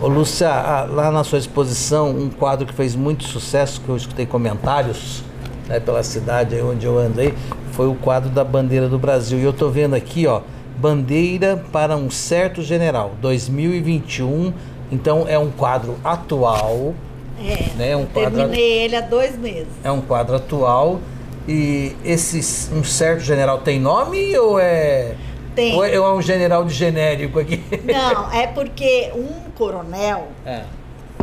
Ô, 0.00 0.08
Lúcia, 0.08 0.48
lá 0.88 1.10
na 1.10 1.22
sua 1.22 1.38
exposição, 1.38 2.08
um 2.08 2.30
quadro 2.30 2.66
que 2.66 2.72
fez 2.72 2.96
muito 2.96 3.24
sucesso, 3.24 3.82
que 3.82 3.90
eu 3.90 3.96
escutei 3.98 4.24
comentários 4.24 5.22
né, 5.68 5.78
pela 5.78 6.02
cidade 6.02 6.54
aí 6.54 6.62
onde 6.62 6.86
eu 6.86 6.96
ando 6.96 7.20
aí, 7.20 7.34
foi 7.72 7.88
o 7.88 7.94
quadro 7.94 8.30
da 8.30 8.42
bandeira 8.42 8.88
do 8.88 8.98
Brasil. 8.98 9.38
E 9.38 9.42
eu 9.42 9.52
tô 9.52 9.68
vendo 9.68 9.94
aqui, 9.94 10.26
ó, 10.26 10.40
Bandeira 10.78 11.62
para 11.72 11.96
um 11.96 12.08
certo 12.10 12.62
general, 12.62 13.12
2021. 13.20 14.52
Então 14.92 15.26
é 15.28 15.38
um 15.38 15.50
quadro 15.50 15.96
atual, 16.04 16.94
É. 17.38 17.76
né? 17.76 17.96
Um 17.96 18.06
quadro, 18.06 18.36
Terminei 18.38 18.82
ele 18.84 18.96
há 18.96 19.00
dois 19.00 19.36
meses. 19.36 19.66
é 19.82 19.90
um 19.90 20.00
quadro 20.00 20.36
atual. 20.36 21.00
E 21.48 21.96
esse 22.04 22.72
um 22.74 22.84
certo 22.84 23.20
general 23.20 23.58
tem 23.58 23.80
nome 23.80 24.36
ou 24.38 24.58
é 24.58 25.14
Tem. 25.54 25.74
ou 25.74 25.84
é 25.84 26.12
um 26.12 26.20
general 26.22 26.64
de 26.64 26.74
genérico 26.74 27.38
aqui? 27.40 27.62
Não, 27.84 28.30
é 28.32 28.46
porque 28.46 29.10
um 29.14 29.50
coronel, 29.56 30.28
É. 30.46 30.62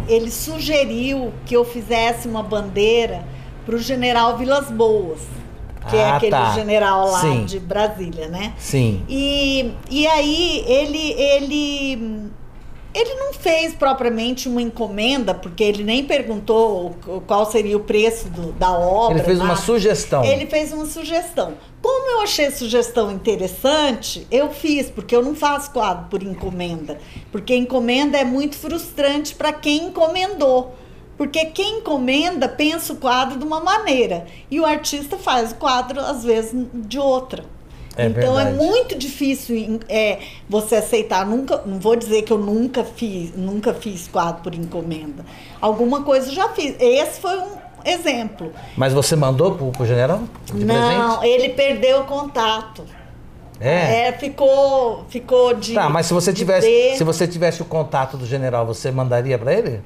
ele 0.08 0.32
sugeriu 0.32 1.32
que 1.46 1.56
eu 1.56 1.64
fizesse 1.64 2.28
uma 2.28 2.42
bandeira 2.44 3.24
para 3.66 3.76
o 3.76 3.80
general 3.80 4.36
Vilas 4.38 4.70
Boas, 4.72 5.22
que 5.90 5.96
é 5.96 6.06
Ah, 6.06 6.16
aquele 6.18 6.32
tá. 6.32 6.54
general 6.54 7.10
lá 7.12 7.22
Sim. 7.22 7.46
de 7.46 7.60
Brasília, 7.60 8.28
né? 8.28 8.54
Sim. 8.58 9.04
E, 9.10 9.72
e 9.90 10.08
aí 10.08 10.64
ele, 10.68 11.12
ele, 11.14 12.32
ele 12.94 13.14
não 13.16 13.34
fez 13.34 13.74
propriamente 13.74 14.48
uma 14.48 14.62
encomenda, 14.62 15.34
porque 15.34 15.64
ele 15.64 15.84
nem 15.84 16.04
perguntou 16.06 16.96
qual 17.28 17.46
seria 17.50 17.76
o 17.78 17.82
preço 17.82 18.30
do- 18.30 18.52
da 18.54 18.72
obra. 18.72 19.18
Ele 19.18 19.24
fez 19.26 19.38
uma 19.40 19.48
nada. 19.50 19.60
sugestão. 19.62 20.24
Ele 20.24 20.46
fez 20.46 20.72
uma 20.74 20.86
sugestão. 20.86 21.54
Como 21.82 22.10
eu 22.12 22.22
achei 22.22 22.46
a 22.48 22.52
sugestão 22.52 23.12
interessante, 23.12 24.26
eu 24.32 24.50
fiz, 24.50 24.90
porque 24.90 25.16
eu 25.16 25.22
não 25.22 25.36
faço 25.36 25.72
quadro 25.72 26.06
por 26.10 26.24
encomenda. 26.24 26.98
Porque 27.32 27.56
encomenda 27.56 28.18
é 28.18 28.24
muito 28.24 28.56
frustrante 28.58 29.36
para 29.36 29.54
quem 29.54 29.86
encomendou. 29.88 30.74
Porque 31.18 31.46
quem 31.46 31.80
encomenda 31.80 32.48
pensa 32.50 32.94
o 32.94 32.98
quadro 32.98 33.40
de 33.40 33.46
uma 33.46 33.60
maneira 33.62 34.26
e 34.52 34.60
o 34.60 34.66
artista 34.66 35.18
faz 35.18 35.52
o 35.52 35.56
quadro, 35.56 36.00
às 36.02 36.24
vezes, 36.24 36.54
de 36.74 37.00
outra. 37.00 37.46
É 37.98 38.08
então 38.08 38.36
verdade. 38.36 38.50
é 38.50 38.52
muito 38.54 38.98
difícil 38.98 39.80
é, 39.88 40.20
você 40.50 40.76
aceitar. 40.76 41.26
Nunca, 41.26 41.62
não 41.66 41.80
vou 41.80 41.96
dizer 41.96 42.24
que 42.24 42.34
eu 42.34 42.38
nunca 42.38 42.84
fiz, 42.84 43.34
nunca 43.36 43.74
fiz 43.74 44.08
quadro 44.10 44.44
por 44.44 44.54
encomenda. 44.54 45.26
Alguma 45.62 46.04
coisa 46.04 46.28
eu 46.30 46.34
já 46.34 46.50
fiz. 46.50 46.76
Esse 46.78 47.22
foi 47.22 47.38
um 47.38 47.52
exemplo. 47.86 48.52
Mas 48.76 48.92
você 48.92 49.16
mandou 49.16 49.56
pro, 49.56 49.72
pro 49.72 49.86
general? 49.86 50.24
De 50.54 50.66
não, 50.66 51.20
presente? 51.20 51.34
ele 51.34 51.50
perdeu 51.54 52.02
o 52.02 52.04
contato. 52.04 52.84
É. 53.62 54.08
É, 54.08 54.12
ficou, 54.12 55.06
ficou 55.08 55.54
de. 55.54 55.74
Tá, 55.74 55.90
mas 55.90 56.08
se 56.08 56.14
você 56.14 56.34
tivesse, 56.34 56.68
ter- 56.68 56.98
se 56.98 57.04
você 57.06 57.26
tivesse 57.26 57.62
o 57.62 57.66
contato 57.66 58.18
do 58.18 58.26
general, 58.26 58.66
você 58.66 58.92
mandaria 58.92 59.40
pra 59.40 59.54
ele? 59.54 59.82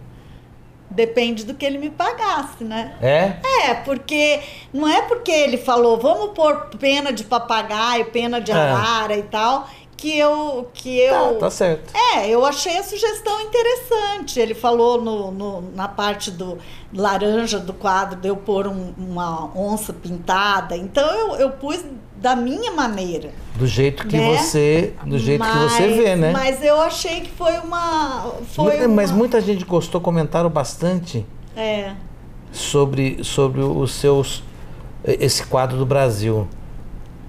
Depende 0.89 1.43
do 1.45 1.53
que 1.53 1.65
ele 1.65 1.77
me 1.77 1.89
pagasse, 1.89 2.63
né? 2.63 2.95
É? 3.01 3.35
É, 3.69 3.73
porque 3.75 4.39
não 4.73 4.87
é 4.87 5.03
porque 5.03 5.31
ele 5.31 5.57
falou, 5.57 5.97
vamos 5.99 6.31
pôr 6.33 6.67
pena 6.79 7.13
de 7.13 7.23
papagaio, 7.23 8.05
pena 8.05 8.41
de 8.41 8.51
É. 8.51 8.55
arara 8.55 9.15
e 9.15 9.21
tal, 9.23 9.67
que 9.95 10.17
eu. 10.17 10.67
Que 10.73 10.97
eu 10.99 11.33
Tá, 11.33 11.39
tá 11.41 11.51
certo. 11.51 11.93
É, 12.15 12.27
eu 12.27 12.43
achei 12.45 12.75
a 12.77 12.83
sugestão 12.83 13.39
interessante. 13.41 14.39
Ele 14.39 14.55
falou 14.55 14.99
no, 15.01 15.29
no- 15.29 15.61
na 15.75 15.87
parte 15.87 16.31
do 16.31 16.57
laranja 16.93 17.59
do 17.59 17.73
quadro 17.73 18.17
de 18.19 18.27
eu 18.27 18.35
pôr 18.37 18.65
um- 18.67 18.93
uma 18.97 19.51
onça 19.55 19.93
pintada. 19.93 20.75
Então 20.75 21.07
eu, 21.13 21.35
eu 21.35 21.51
pus 21.51 21.83
da 22.21 22.35
minha 22.35 22.71
maneira. 22.71 23.31
Do 23.55 23.65
jeito 23.65 24.05
que 24.07 24.17
Né? 24.17 24.37
você, 24.37 24.93
do 25.05 25.17
jeito 25.17 25.43
que 25.43 25.57
você 25.57 25.87
Mas- 25.87 25.95
vê, 25.95 26.15
né? 26.15 26.31
Mas 26.31 26.63
eu 26.63 26.79
achei 26.81 27.21
que 27.21 27.31
foi 27.31 27.57
uma. 27.59 28.31
Foi 28.53 28.65
Muita- 28.75 28.87
Mas 28.87 29.09
uma- 29.09 29.17
muita 29.19 29.41
gente 29.41 29.63
gostou, 29.65 29.99
comentaram 30.01 30.49
bastante 30.49 31.25
É. 31.55 31.93
sobre, 32.51 33.23
sobre 33.23 33.61
os 33.61 33.91
seus 33.93 34.43
esse 35.03 35.45
quadro 35.45 35.77
do 35.77 35.85
Brasil. 35.85 36.47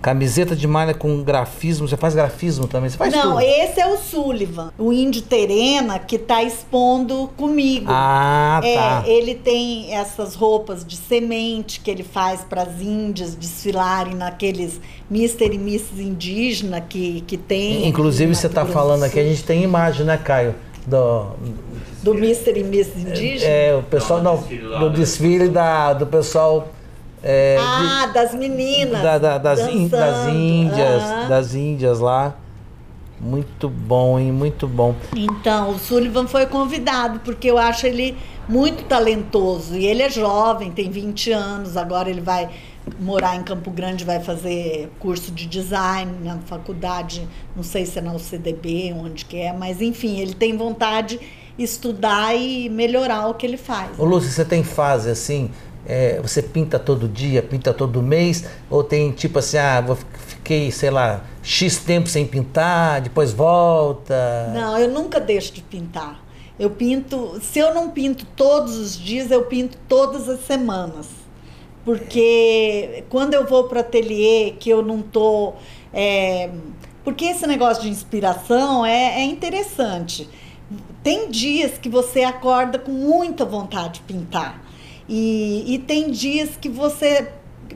Camiseta 0.03 0.57
de 0.57 0.67
malha 0.67 0.95
com 0.95 1.23
grafismo, 1.23 1.87
você 1.87 1.97
faz 1.97 2.15
grafismo 2.15 2.67
também, 2.67 2.89
você 2.89 2.97
faz 2.97 3.13
Não, 3.13 3.33
tudo. 3.33 3.41
esse 3.43 3.81
é 3.81 3.87
o 3.87 3.99
Sullivan, 3.99 4.73
o 4.79 4.93
índio 4.93 5.21
Terena 5.21 5.99
que 5.99 6.17
está 6.17 6.43
expondo 6.43 7.29
comigo. 7.37 7.87
Ah, 7.89 8.61
tá. 8.63 9.05
É, 9.07 9.11
ele 9.11 9.35
tem 9.35 9.95
essas 9.95 10.35
roupas 10.35 10.85
de 10.87 10.97
semente 10.97 11.81
que 11.81 11.91
ele 11.91 12.03
faz 12.03 12.41
para 12.41 12.63
as 12.63 12.81
índias 12.81 13.35
desfilarem 13.35 14.15
naqueles 14.15 14.81
Mister 15.11 15.53
e 15.53 15.59
Misses 15.59 15.99
indígena 15.99 16.81
que, 16.81 17.23
que 17.27 17.37
tem. 17.37 17.87
Inclusive 17.87 18.35
você 18.35 18.47
está 18.47 18.65
falando 18.65 19.01
do 19.01 19.05
aqui, 19.07 19.19
a 19.19 19.25
gente 19.25 19.45
tem 19.45 19.63
imagem, 19.63 20.07
né, 20.07 20.17
Caio? 20.17 20.55
Do, 20.87 21.27
Do 22.03 22.15
Mister 22.15 22.57
e 22.57 22.65
Misses 22.65 22.97
indígena? 22.97 23.51
é, 23.53 23.77
o 23.77 23.83
pessoal 23.83 24.23
Não, 24.23 24.39
do 24.39 24.89
né? 24.89 24.97
desfile 24.97 25.49
da, 25.49 25.93
do 25.93 26.07
pessoal 26.07 26.69
é, 27.23 27.57
de- 27.57 27.63
ah, 27.65 28.07
das 28.13 28.35
meninas. 28.35 29.03
da- 29.03 29.19
da- 29.19 29.39
das, 29.39 29.61
in- 29.69 29.89
das 29.89 30.27
índias, 30.29 31.03
Aham. 31.03 31.29
das 31.29 31.55
índias 31.55 32.01
lá. 32.01 32.35
Muito 33.21 33.69
bom, 33.69 34.19
hein? 34.19 34.33
Muito 34.33 34.67
bom. 34.67 34.95
Então, 35.15 35.71
o 35.73 35.79
Sullivan 35.79 36.27
foi 36.27 36.47
convidado, 36.47 37.21
porque 37.21 37.51
eu 37.51 37.59
acho 37.59 37.87
ele 37.87 38.17
muito 38.49 38.85
talentoso. 38.85 39.77
E 39.77 39.85
ele 39.85 40.03
é 40.03 40.09
jovem, 40.09 40.71
tem 40.71 40.91
20 40.91 41.31
anos, 41.31 41.77
agora 41.77 42.09
ele 42.09 42.23
vai 42.23 42.49
morar 42.99 43.37
em 43.37 43.43
Campo 43.43 43.71
Grande, 43.71 44.07
vai 44.07 44.21
fazer 44.21 44.91
curso 44.99 45.31
de 45.33 45.45
design 45.47 46.11
na 46.25 46.39
faculdade, 46.47 47.29
não 47.55 47.63
sei 47.63 47.85
se 47.85 47.99
é 47.99 48.03
na 48.03 48.15
UCDB, 48.15 48.95
onde 48.99 49.27
que 49.27 49.37
é, 49.37 49.53
mas 49.53 49.83
enfim, 49.83 50.19
ele 50.19 50.33
tem 50.35 50.57
vontade 50.57 51.21
de 51.59 51.63
estudar 51.63 52.35
e 52.35 52.71
melhorar 52.71 53.29
o 53.29 53.35
que 53.35 53.45
ele 53.47 53.59
faz. 53.59 53.91
Ô 53.99 54.05
Lúcio, 54.07 54.31
você 54.31 54.47
tem 54.47 54.65
fase 54.65 55.11
assim? 55.11 55.51
É, 55.87 56.21
você 56.21 56.43
pinta 56.43 56.79
todo 56.79 57.09
dia, 57.09 57.43
pinta 57.43 57.73
todo 57.73 58.03
mês? 58.03 58.45
Ou 58.69 58.85
tem 58.85 59.11
tipo 59.13 59.39
assim, 59.39 59.59
ah, 59.59 59.81
vou, 59.81 59.97
fiquei, 60.27 60.71
sei 60.71 60.91
lá, 60.91 61.25
X 61.43 61.79
tempo 61.79 62.09
sem 62.09 62.27
pintar, 62.27 63.01
depois 63.01 63.33
volta? 63.33 64.51
Não, 64.55 64.79
eu 64.79 64.89
nunca 64.89 65.21
deixo 65.21 65.53
de 65.53 65.63
pintar. 65.63 66.23
Eu 66.59 66.71
pinto, 66.71 67.41
se 67.41 67.59
eu 67.59 67.75
não 67.75 67.91
pinto 67.91 68.27
todos 68.37 68.77
os 68.77 68.99
dias, 68.99 69.31
eu 69.31 69.45
pinto 69.47 69.79
todas 69.89 70.29
as 70.29 70.45
semanas. 70.45 71.07
Porque 71.85 73.05
quando 73.09 73.33
eu 73.35 73.47
vou 73.47 73.65
para 73.65 73.81
ateliê, 73.81 74.55
que 74.59 74.69
eu 74.69 74.83
não 74.83 75.01
tô. 75.01 75.55
é, 75.93 76.51
porque 77.03 77.25
esse 77.25 77.47
negócio 77.47 77.83
de 77.83 77.89
inspiração 77.89 78.85
é, 78.85 79.21
é 79.21 79.25
interessante. 79.25 80.29
Tem 81.03 81.31
dias 81.31 81.79
que 81.79 81.89
você 81.89 82.23
acorda 82.23 82.79
com 82.79 82.93
muita 82.93 83.45
vontade 83.45 83.95
de 83.95 84.01
pintar. 84.01 84.63
E, 85.13 85.65
e 85.75 85.79
tem 85.81 86.09
dias 86.13 86.51
que 86.57 86.69
você 86.69 87.33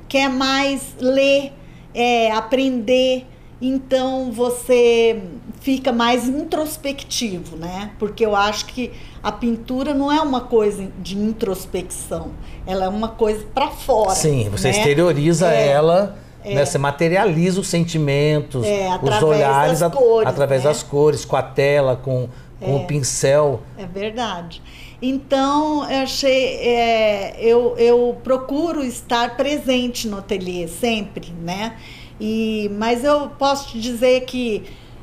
quer 0.08 0.30
mais 0.30 0.94
ler, 1.00 1.52
é, 1.92 2.30
aprender. 2.30 3.26
Então 3.60 4.30
você 4.30 5.20
fica 5.60 5.92
mais 5.92 6.28
introspectivo, 6.28 7.56
né? 7.56 7.90
Porque 7.98 8.24
eu 8.24 8.36
acho 8.36 8.66
que 8.66 8.92
a 9.20 9.32
pintura 9.32 9.92
não 9.92 10.12
é 10.12 10.20
uma 10.20 10.42
coisa 10.42 10.88
de 11.00 11.16
introspecção, 11.18 12.30
ela 12.66 12.84
é 12.84 12.88
uma 12.88 13.08
coisa 13.08 13.44
para 13.52 13.68
fora. 13.68 14.14
Sim, 14.14 14.48
você 14.50 14.68
né? 14.70 14.76
exterioriza 14.76 15.52
É, 15.52 15.68
ela, 15.68 16.16
né? 16.44 16.64
você 16.64 16.78
materializa 16.78 17.60
os 17.60 17.66
sentimentos, 17.66 18.64
É, 18.64 18.90
os 19.02 19.22
olhares, 19.22 19.80
das 19.80 19.92
cores, 19.92 20.28
através 20.28 20.62
né? 20.62 20.68
das 20.68 20.82
cores, 20.84 21.24
com 21.24 21.36
a 21.36 21.42
tela, 21.42 21.96
com, 21.96 22.28
com 22.60 22.76
o 22.76 22.86
pincel. 22.86 23.62
É 23.76 23.86
verdade. 23.86 24.62
Então, 25.02 25.88
eu 25.90 26.02
achei. 26.02 26.56
é, 26.56 27.36
eu, 27.38 27.76
eu 27.76 28.16
procuro 28.22 28.82
estar 28.82 29.36
presente 29.36 30.08
no 30.08 30.18
ateliê 30.18 30.68
sempre, 30.68 31.32
né? 31.42 31.76
E, 32.20 32.70
mas 32.78 33.04
eu 33.04 33.28
posso 33.30 33.72
te 33.72 33.80
dizer 33.80 34.24
que 34.24 34.62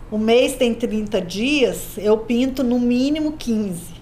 o 0.09 0.17
mês 0.17 0.55
tem 0.55 0.73
30 0.73 1.21
dias, 1.21 1.97
eu 1.97 2.17
pinto 2.17 2.63
no 2.63 2.79
mínimo 2.79 3.33
15. 3.33 4.01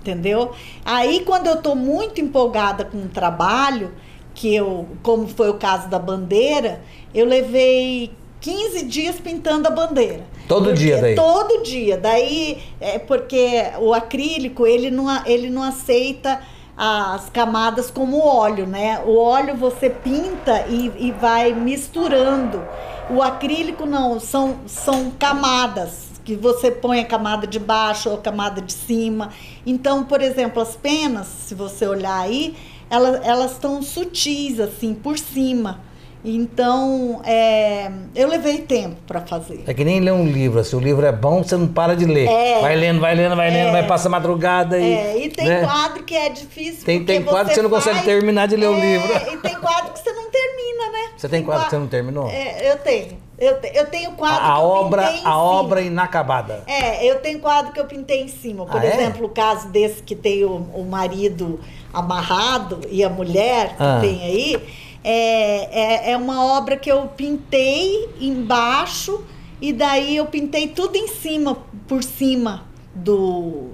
Entendeu? 0.00 0.52
Aí, 0.84 1.22
quando 1.24 1.46
eu 1.46 1.54
estou 1.54 1.76
muito 1.76 2.20
empolgada 2.20 2.84
com 2.84 2.98
o 2.98 3.08
trabalho, 3.08 3.92
que 4.34 4.54
eu, 4.54 4.88
como 5.02 5.28
foi 5.28 5.50
o 5.50 5.54
caso 5.54 5.88
da 5.88 5.98
bandeira, 5.98 6.82
eu 7.14 7.26
levei 7.26 8.10
15 8.42 8.84
dias 8.86 9.20
pintando 9.20 9.68
a 9.68 9.70
bandeira. 9.70 10.26
Todo 10.48 10.64
Porque 10.64 10.80
dia 10.80 11.00
daí? 11.00 11.14
Todo 11.14 11.62
dia. 11.62 11.96
Daí, 11.96 12.62
é 12.80 12.98
porque 12.98 13.70
o 13.78 13.94
acrílico, 13.94 14.66
ele 14.66 14.90
não, 14.90 15.24
ele 15.24 15.48
não 15.48 15.62
aceita 15.62 16.40
as 16.76 17.30
camadas 17.30 17.90
como 17.90 18.18
óleo, 18.18 18.66
né? 18.66 19.00
O 19.06 19.16
óleo 19.16 19.56
você 19.56 19.88
pinta 19.88 20.66
e, 20.68 20.92
e 20.98 21.12
vai 21.12 21.52
misturando. 21.54 22.62
O 23.08 23.22
acrílico 23.22 23.86
não, 23.86 24.18
são, 24.18 24.58
são 24.66 25.12
camadas 25.12 26.10
que 26.24 26.34
você 26.34 26.70
põe 26.70 26.98
a 27.00 27.04
camada 27.04 27.46
de 27.46 27.60
baixo 27.60 28.08
ou 28.08 28.16
a 28.16 28.20
camada 28.20 28.60
de 28.60 28.72
cima. 28.72 29.30
Então, 29.64 30.02
por 30.02 30.20
exemplo, 30.20 30.60
as 30.60 30.74
penas, 30.74 31.28
se 31.46 31.54
você 31.54 31.86
olhar 31.86 32.18
aí, 32.18 32.56
elas 32.90 33.24
elas 33.24 33.52
estão 33.52 33.80
sutis 33.82 34.58
assim 34.58 34.94
por 34.94 35.16
cima. 35.16 35.80
Então, 36.24 37.20
é, 37.24 37.90
eu 38.14 38.28
levei 38.28 38.58
tempo 38.58 38.96
para 39.06 39.20
fazer. 39.22 39.64
É 39.66 39.74
que 39.74 39.84
nem 39.84 39.98
ler 40.00 40.12
um 40.12 40.24
livro, 40.24 40.62
se 40.62 40.74
o 40.76 40.78
livro 40.80 41.04
é 41.04 41.10
bom, 41.10 41.42
você 41.42 41.56
não 41.56 41.66
para 41.66 41.96
de 41.96 42.04
ler. 42.04 42.28
É. 42.28 42.60
Vai 42.60 42.76
lendo, 42.76 43.00
vai 43.00 43.14
lendo, 43.14 43.34
vai 43.34 43.50
lendo, 43.50 43.68
É. 43.68 43.72
vai 43.72 43.86
passar 43.86 44.08
madrugada 44.08 44.78
e. 44.78 44.92
É, 44.92 45.24
e 45.24 45.28
tem 45.28 45.48
né? 45.48 45.64
quadro 45.64 46.04
que 46.04 46.14
é 46.16 46.28
difícil. 46.28 46.84
Tem- 46.84 47.04
tem 47.04 47.22
quadro 47.24 47.48
que 47.48 47.54
você 47.56 47.62
não 47.62 47.70
consegue 47.70 47.96
faz- 47.96 48.06
terminar 48.06 48.46
de 48.46 48.56
ler 48.56 48.68
o 48.68 48.74
É, 48.76 48.80
livro. 48.80 49.12
E 49.32 49.36
tem 49.38 49.54
quadro 49.56 49.92
que 49.92 49.98
você 49.98 50.12
não 50.12 50.30
termina, 50.30 50.92
né? 50.92 51.10
Você 51.16 51.28
tem 51.28 51.42
quadro 51.42 51.64
que 51.64 51.70
você 51.70 51.78
não 51.78 51.86
terminou? 51.88 52.28
É, 52.30 52.70
eu 52.72 52.76
tenho. 52.78 53.22
Eu, 53.38 53.56
eu 53.74 53.86
tenho 53.86 54.12
quadro 54.12 54.38
a, 54.40 54.52
que 54.54 54.60
eu 54.60 54.64
obra, 54.64 55.02
pintei 55.02 55.16
em 55.16 55.20
a 55.20 55.22
cima. 55.24 55.36
obra 55.36 55.80
inacabada. 55.80 56.62
É, 56.68 57.04
eu 57.04 57.16
tenho 57.18 57.40
quadro 57.40 57.72
que 57.72 57.80
eu 57.80 57.86
pintei 57.86 58.22
em 58.22 58.28
cima. 58.28 58.64
Por 58.64 58.80
Ah, 58.80 58.86
exemplo, 58.86 59.26
o 59.26 59.28
caso 59.30 59.66
desse 59.68 60.00
que 60.00 60.14
tem 60.14 60.44
o, 60.44 60.54
o 60.72 60.84
marido 60.88 61.58
amarrado 61.92 62.80
e 62.88 63.02
a 63.02 63.08
mulher 63.08 63.70
que 63.76 63.82
Ah. 63.82 63.98
tem 64.00 64.22
aí, 64.22 64.56
é, 65.04 66.08
é, 66.08 66.12
é 66.12 66.16
uma 66.16 66.44
obra 66.44 66.76
que 66.76 66.90
eu 66.90 67.06
pintei 67.16 68.08
embaixo 68.20 69.22
e 69.60 69.72
daí 69.72 70.16
eu 70.16 70.26
pintei 70.26 70.68
tudo 70.68 70.96
em 70.96 71.08
cima, 71.08 71.56
por 71.86 72.02
cima 72.02 72.64
do, 72.94 73.68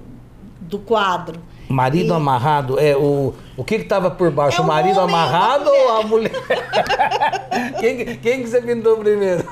do 0.61 0.79
quadro. 0.79 1.39
Marido 1.67 2.13
E- 2.13 2.15
amarrado, 2.15 2.79
é 2.79 2.95
o. 2.97 3.33
O 3.55 3.63
que 3.63 3.77
que 3.79 3.85
tava 3.85 4.09
por 4.09 4.31
baixo? 4.31 4.59
É 4.59 4.63
o 4.63 4.67
marido 4.67 4.99
amarrado 4.99 5.69
ou 5.69 5.97
a 5.99 6.03
mulher? 6.03 6.31
quem, 7.79 7.97
que- 7.97 8.15
quem 8.17 8.41
que 8.41 8.47
você 8.49 8.59
pintou 8.61 8.97
primeiro? 8.97 9.45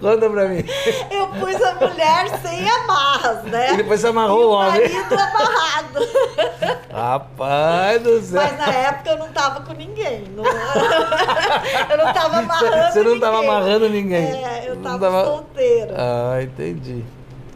Conta 0.00 0.28
pra 0.28 0.48
mim. 0.48 0.64
Eu 1.10 1.26
pus 1.28 1.54
a 1.62 1.74
mulher 1.76 2.28
sem 2.42 2.68
amarras, 2.70 3.42
né? 3.44 3.72
E 3.72 3.76
depois 3.78 4.00
você 4.00 4.08
amarrou 4.08 4.40
E 4.40 4.44
o 4.44 4.48
o 4.48 4.52
homem. 4.52 4.80
marido 4.80 5.14
amarrado. 5.14 6.08
Rapaz 6.92 8.02
do 8.02 8.20
céu. 8.20 8.42
Mas 8.42 8.58
na 8.58 8.66
época 8.74 9.10
eu 9.10 9.18
não 9.18 9.28
tava 9.28 9.60
com 9.62 9.72
ninguém. 9.72 10.24
não- 10.36 10.44
eu 10.44 11.96
não 12.04 12.12
tava 12.12 12.36
amarrando 12.44 12.92
Você 12.92 13.02
não 13.02 13.18
tava 13.20 13.36
ninguém. 13.38 13.50
amarrando 13.50 13.88
ninguém. 13.88 14.44
É, 14.44 14.64
eu 14.66 14.76
tava, 14.76 14.98
tava- 14.98 15.24
solteira. 15.24 15.94
Ah, 15.96 16.42
entendi. 16.42 17.04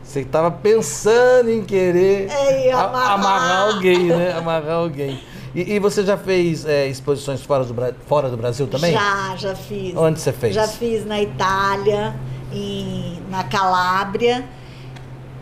Você 0.03 0.25
tava 0.25 0.51
pensando 0.51 1.51
em 1.51 1.65
querer 1.65 2.31
É, 2.31 2.73
amarrar. 2.73 3.13
amarrar 3.13 3.61
alguém, 3.75 4.05
né? 4.05 4.33
Amarrar 4.39 4.77
alguém. 4.77 5.21
E, 5.57 5.73
e 5.73 5.79
você 5.79 6.05
já 6.05 6.19
fez 6.19 6.67
é, 6.67 6.87
exposições 6.87 7.43
fora 7.43 7.65
do, 7.65 7.75
fora 8.07 8.29
do 8.29 8.37
Brasil 8.37 8.67
também? 8.67 8.93
Já, 8.93 9.35
já 9.37 9.55
fiz. 9.55 9.97
Onde 9.97 10.21
você 10.21 10.31
fez? 10.31 10.55
Já 10.55 10.69
fiz 10.69 11.07
na 11.07 11.23
Itália, 11.23 12.15
em, 12.53 13.23
na 13.31 13.43
Calábria. 13.43 14.45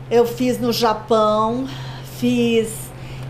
Eu 0.08 0.24
fiz 0.24 0.60
no 0.60 0.72
Japão, 0.72 1.66
fiz 2.20 2.72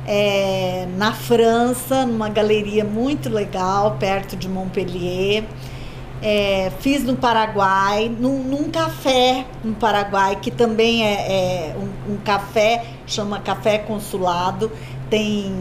é, 0.07 0.87
na 0.99 1.15
França, 1.15 2.05
numa 2.05 2.29
galeria 2.29 2.85
muito 2.85 3.31
legal, 3.31 3.97
perto 3.99 4.37
de 4.37 4.47
Montpellier. 4.47 5.45
É, 6.21 6.71
fiz 6.81 7.03
no 7.03 7.17
Paraguai, 7.17 8.15
num, 8.21 8.43
num, 8.43 8.71
café 8.71 9.47
no 9.65 9.75
Paraguai, 9.75 10.37
que 10.37 10.51
também 10.51 11.03
é, 11.03 11.15
é 11.15 11.77
um, 11.79 12.13
um, 12.13 12.17
café, 12.19 12.85
chama 13.07 13.41
Café 13.41 13.79
Consulado, 13.79 14.71
tem, 15.09 15.55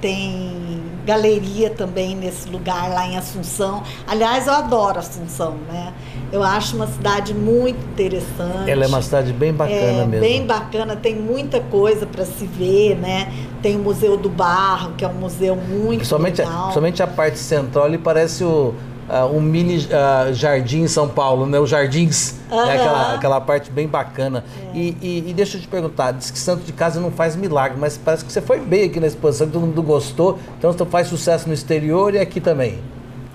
tem 0.00 0.82
galeria 1.04 1.70
também 1.70 2.14
nesse 2.14 2.48
lugar 2.48 2.90
lá 2.90 3.06
em 3.06 3.16
Assunção. 3.16 3.82
Aliás, 4.06 4.46
eu 4.46 4.52
adoro 4.52 4.98
Assunção, 4.98 5.56
né? 5.68 5.92
Eu 6.30 6.42
acho 6.42 6.76
uma 6.76 6.86
cidade 6.86 7.32
muito 7.32 7.78
interessante. 7.92 8.70
Ela 8.70 8.84
é 8.84 8.86
uma 8.86 9.00
cidade 9.00 9.32
bem 9.32 9.52
bacana 9.52 9.80
é, 9.80 10.06
mesmo. 10.06 10.20
Bem 10.20 10.46
bacana, 10.46 10.96
tem 10.96 11.14
muita 11.14 11.60
coisa 11.60 12.04
para 12.04 12.24
se 12.24 12.46
ver, 12.46 12.96
né? 12.96 13.32
Tem 13.62 13.76
o 13.76 13.78
Museu 13.78 14.16
do 14.16 14.28
Barro, 14.28 14.92
que 14.96 15.04
é 15.04 15.08
um 15.08 15.14
museu 15.14 15.56
muito 15.56 16.04
somente, 16.04 16.42
legal. 16.42 16.72
Somente 16.72 17.02
a 17.02 17.06
parte 17.06 17.38
central 17.38 17.86
ali 17.86 17.96
parece 17.96 18.44
o 18.44 18.74
uh, 19.08 19.24
um 19.34 19.40
mini 19.40 19.78
uh, 19.78 20.32
jardim 20.32 20.82
em 20.82 20.88
São 20.88 21.08
Paulo, 21.08 21.46
né? 21.46 21.58
Os 21.58 21.70
jardins, 21.70 22.34
uhum. 22.50 22.64
né? 22.64 22.74
aquela, 22.74 23.14
aquela 23.14 23.40
parte 23.40 23.70
bem 23.70 23.88
bacana. 23.88 24.44
É. 24.74 24.76
E, 24.76 24.96
e, 25.00 25.30
e, 25.30 25.34
deixa 25.34 25.56
eu 25.56 25.60
te 25.60 25.68
perguntar, 25.68 26.12
diz 26.12 26.30
que 26.30 26.38
Santo 26.38 26.64
de 26.64 26.72
Casa 26.72 27.00
não 27.00 27.10
faz 27.10 27.34
milagre, 27.34 27.78
mas 27.78 27.96
parece 27.96 28.24
que 28.24 28.32
você 28.32 28.40
foi 28.40 28.60
bem 28.60 28.84
aqui 28.84 29.00
na 29.00 29.06
exposição, 29.06 29.48
todo 29.48 29.62
mundo 29.62 29.82
gostou, 29.82 30.38
então 30.58 30.72
você 30.72 30.84
faz 30.86 31.08
sucesso 31.08 31.48
no 31.48 31.54
exterior 31.54 32.14
e 32.14 32.18
aqui 32.18 32.40
também. 32.40 32.78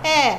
É, 0.04 0.38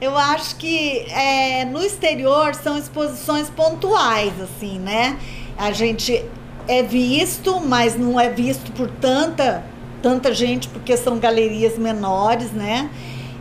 eu 0.00 0.16
acho 0.16 0.56
que 0.56 1.06
é, 1.10 1.64
no 1.64 1.82
exterior 1.82 2.54
são 2.54 2.76
exposições 2.76 3.48
pontuais, 3.48 4.32
assim, 4.40 4.78
né? 4.78 5.16
A 5.56 5.70
gente 5.70 6.24
é 6.66 6.82
visto, 6.82 7.60
mas 7.60 7.96
não 7.96 8.18
é 8.18 8.30
visto 8.30 8.72
por 8.72 8.88
tanta, 8.88 9.64
tanta 10.02 10.32
gente, 10.32 10.68
porque 10.68 10.96
são 10.96 11.18
galerias 11.18 11.78
menores, 11.78 12.50
né? 12.52 12.90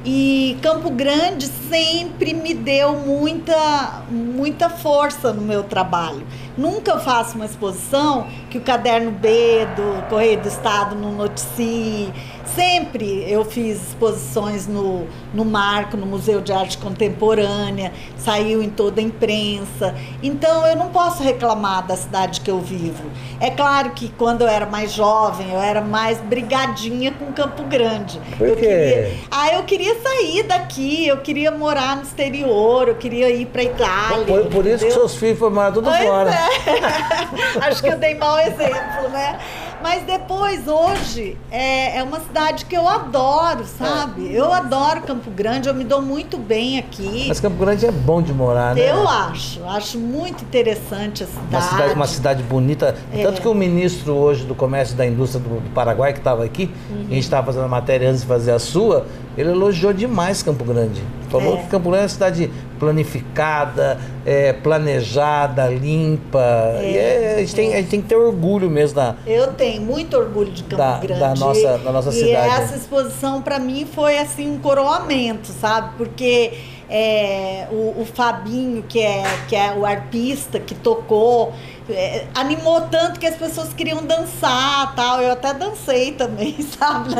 E 0.03 0.57
Campo 0.63 0.89
Grande 0.89 1.45
sempre 1.69 2.33
me 2.33 2.55
deu 2.55 2.93
muita, 2.93 4.01
muita 4.09 4.67
força 4.67 5.31
no 5.31 5.43
meu 5.43 5.63
trabalho. 5.63 6.25
Nunca 6.57 6.97
faço 6.97 7.35
uma 7.35 7.45
exposição 7.45 8.25
que 8.49 8.57
o 8.57 8.61
caderno 8.61 9.11
B 9.11 9.67
do 9.75 10.09
Correio 10.09 10.41
do 10.41 10.47
Estado 10.47 10.95
não 10.95 11.11
noticie. 11.11 12.11
Sempre 12.55 13.25
eu 13.31 13.45
fiz 13.45 13.89
exposições 13.89 14.67
no, 14.67 15.07
no 15.33 15.45
Marco, 15.45 15.95
no 15.95 16.05
Museu 16.05 16.41
de 16.41 16.51
Arte 16.51 16.77
Contemporânea, 16.77 17.93
saiu 18.17 18.61
em 18.61 18.69
toda 18.69 18.99
a 18.99 19.03
imprensa. 19.03 19.95
Então 20.21 20.65
eu 20.67 20.75
não 20.75 20.89
posso 20.89 21.23
reclamar 21.23 21.85
da 21.87 21.95
cidade 21.95 22.41
que 22.41 22.51
eu 22.51 22.59
vivo. 22.59 23.03
É 23.39 23.49
claro 23.49 23.91
que 23.91 24.09
quando 24.09 24.41
eu 24.41 24.47
era 24.47 24.65
mais 24.65 24.91
jovem, 24.91 25.51
eu 25.51 25.59
era 25.59 25.81
mais 25.81 26.19
brigadinha 26.19 27.11
com 27.11 27.31
Campo 27.31 27.63
Grande. 27.63 28.19
Por 28.37 28.37
quê? 28.37 28.47
Eu 28.47 28.55
queria, 28.55 29.11
ah, 29.31 29.53
eu 29.53 29.63
queria 29.63 29.95
sair 30.01 30.43
daqui, 30.43 31.07
eu 31.07 31.17
queria 31.17 31.51
morar 31.51 31.95
no 31.95 32.03
exterior, 32.03 32.87
eu 32.89 32.95
queria 32.95 33.29
ir 33.29 33.45
para 33.45 33.63
Itália. 33.63 34.25
Por, 34.25 34.45
por 34.47 34.65
isso 34.65 34.85
que 34.85 34.91
seus 34.91 35.15
filhos 35.15 35.39
foram 35.39 35.55
morar 35.55 35.71
tudo 35.71 35.89
pois 35.89 36.03
fora. 36.03 36.31
É. 36.31 37.65
Acho 37.65 37.81
que 37.81 37.89
eu 37.89 37.97
dei 37.97 38.15
mau 38.15 38.37
exemplo, 38.39 39.09
né? 39.11 39.39
Mas 39.81 40.03
depois, 40.03 40.67
hoje, 40.67 41.37
é, 41.51 41.97
é 41.97 42.03
uma 42.03 42.19
cidade 42.19 42.65
que 42.65 42.75
eu 42.75 42.87
adoro, 42.87 43.65
sabe? 43.65 44.29
É. 44.29 44.39
Eu 44.39 44.53
adoro 44.53 45.01
Campo 45.01 45.31
Grande, 45.31 45.67
eu 45.67 45.73
me 45.73 45.83
dou 45.83 46.01
muito 46.01 46.37
bem 46.37 46.77
aqui. 46.77 47.25
Mas 47.27 47.39
Campo 47.39 47.57
Grande 47.57 47.85
é 47.85 47.91
bom 47.91 48.21
de 48.21 48.33
morar, 48.33 48.75
né? 48.75 48.91
Eu 48.91 49.07
acho, 49.07 49.63
acho 49.65 49.97
muito 49.97 50.43
interessante 50.43 51.23
a 51.23 51.27
cidade. 51.27 51.47
Uma 51.49 51.61
cidade, 51.61 51.93
uma 51.93 52.07
cidade 52.07 52.43
bonita. 52.43 52.95
É. 53.11 53.23
Tanto 53.23 53.41
que 53.41 53.47
o 53.47 53.53
ministro 53.53 54.13
hoje 54.13 54.45
do 54.45 54.53
Comércio 54.53 54.93
e 54.93 54.97
da 54.97 55.05
Indústria 55.05 55.43
do, 55.43 55.59
do 55.59 55.69
Paraguai, 55.71 56.13
que 56.13 56.19
estava 56.19 56.43
aqui, 56.43 56.69
uhum. 56.89 57.07
a 57.09 57.13
gente 57.13 57.23
estava 57.23 57.45
fazendo 57.45 57.65
a 57.65 57.69
matéria 57.69 58.09
antes 58.09 58.21
de 58.21 58.27
fazer 58.27 58.51
a 58.51 58.59
sua, 58.59 59.07
ele 59.37 59.49
elogiou 59.49 59.93
demais 59.93 60.43
Campo 60.43 60.63
Grande. 60.63 61.01
Falou 61.29 61.55
é. 61.55 61.61
que 61.61 61.67
Campo 61.67 61.89
Grande 61.89 61.99
é 61.99 62.03
uma 62.03 62.09
cidade 62.09 62.51
planificada, 62.77 63.97
é, 64.25 64.53
planejada, 64.53 65.67
limpa. 65.67 66.39
É, 66.79 67.33
é, 67.33 67.35
a, 67.35 67.39
gente 67.39 67.55
tem, 67.55 67.73
a 67.73 67.77
gente 67.77 67.89
tem 67.89 68.01
que 68.01 68.07
ter 68.07 68.15
orgulho 68.15 68.69
mesmo 68.69 68.95
da. 68.95 69.15
Eu 69.25 69.53
tenho 69.53 69.81
muito 69.81 70.17
orgulho 70.17 70.51
de 70.51 70.63
Campo 70.63 70.77
da, 70.77 70.97
Grande. 70.97 71.19
Da 71.19 71.35
nossa, 71.35 71.77
da 71.77 71.91
nossa 71.91 72.09
e 72.09 72.13
cidade. 72.13 72.31
E 72.31 72.61
essa 72.61 72.75
exposição 72.75 73.41
para 73.41 73.59
mim 73.59 73.85
foi 73.85 74.17
assim 74.17 74.49
um 74.51 74.59
coroamento, 74.59 75.47
sabe? 75.47 75.95
Porque 75.97 76.53
é, 76.93 77.67
o, 77.71 78.01
o, 78.01 78.05
Fabinho, 78.05 78.83
que 78.83 78.99
é, 78.99 79.23
que 79.47 79.55
é 79.55 79.73
o 79.73 79.85
arpista 79.85 80.59
que 80.59 80.75
tocou, 80.75 81.53
é, 81.89 82.25
animou 82.35 82.81
tanto 82.81 83.17
que 83.17 83.25
as 83.25 83.35
pessoas 83.35 83.73
queriam 83.73 84.05
dançar 84.05 84.93
tal. 84.93 85.21
Eu 85.21 85.31
até 85.31 85.53
dancei 85.53 86.11
também, 86.11 86.61
sabe? 86.77 87.15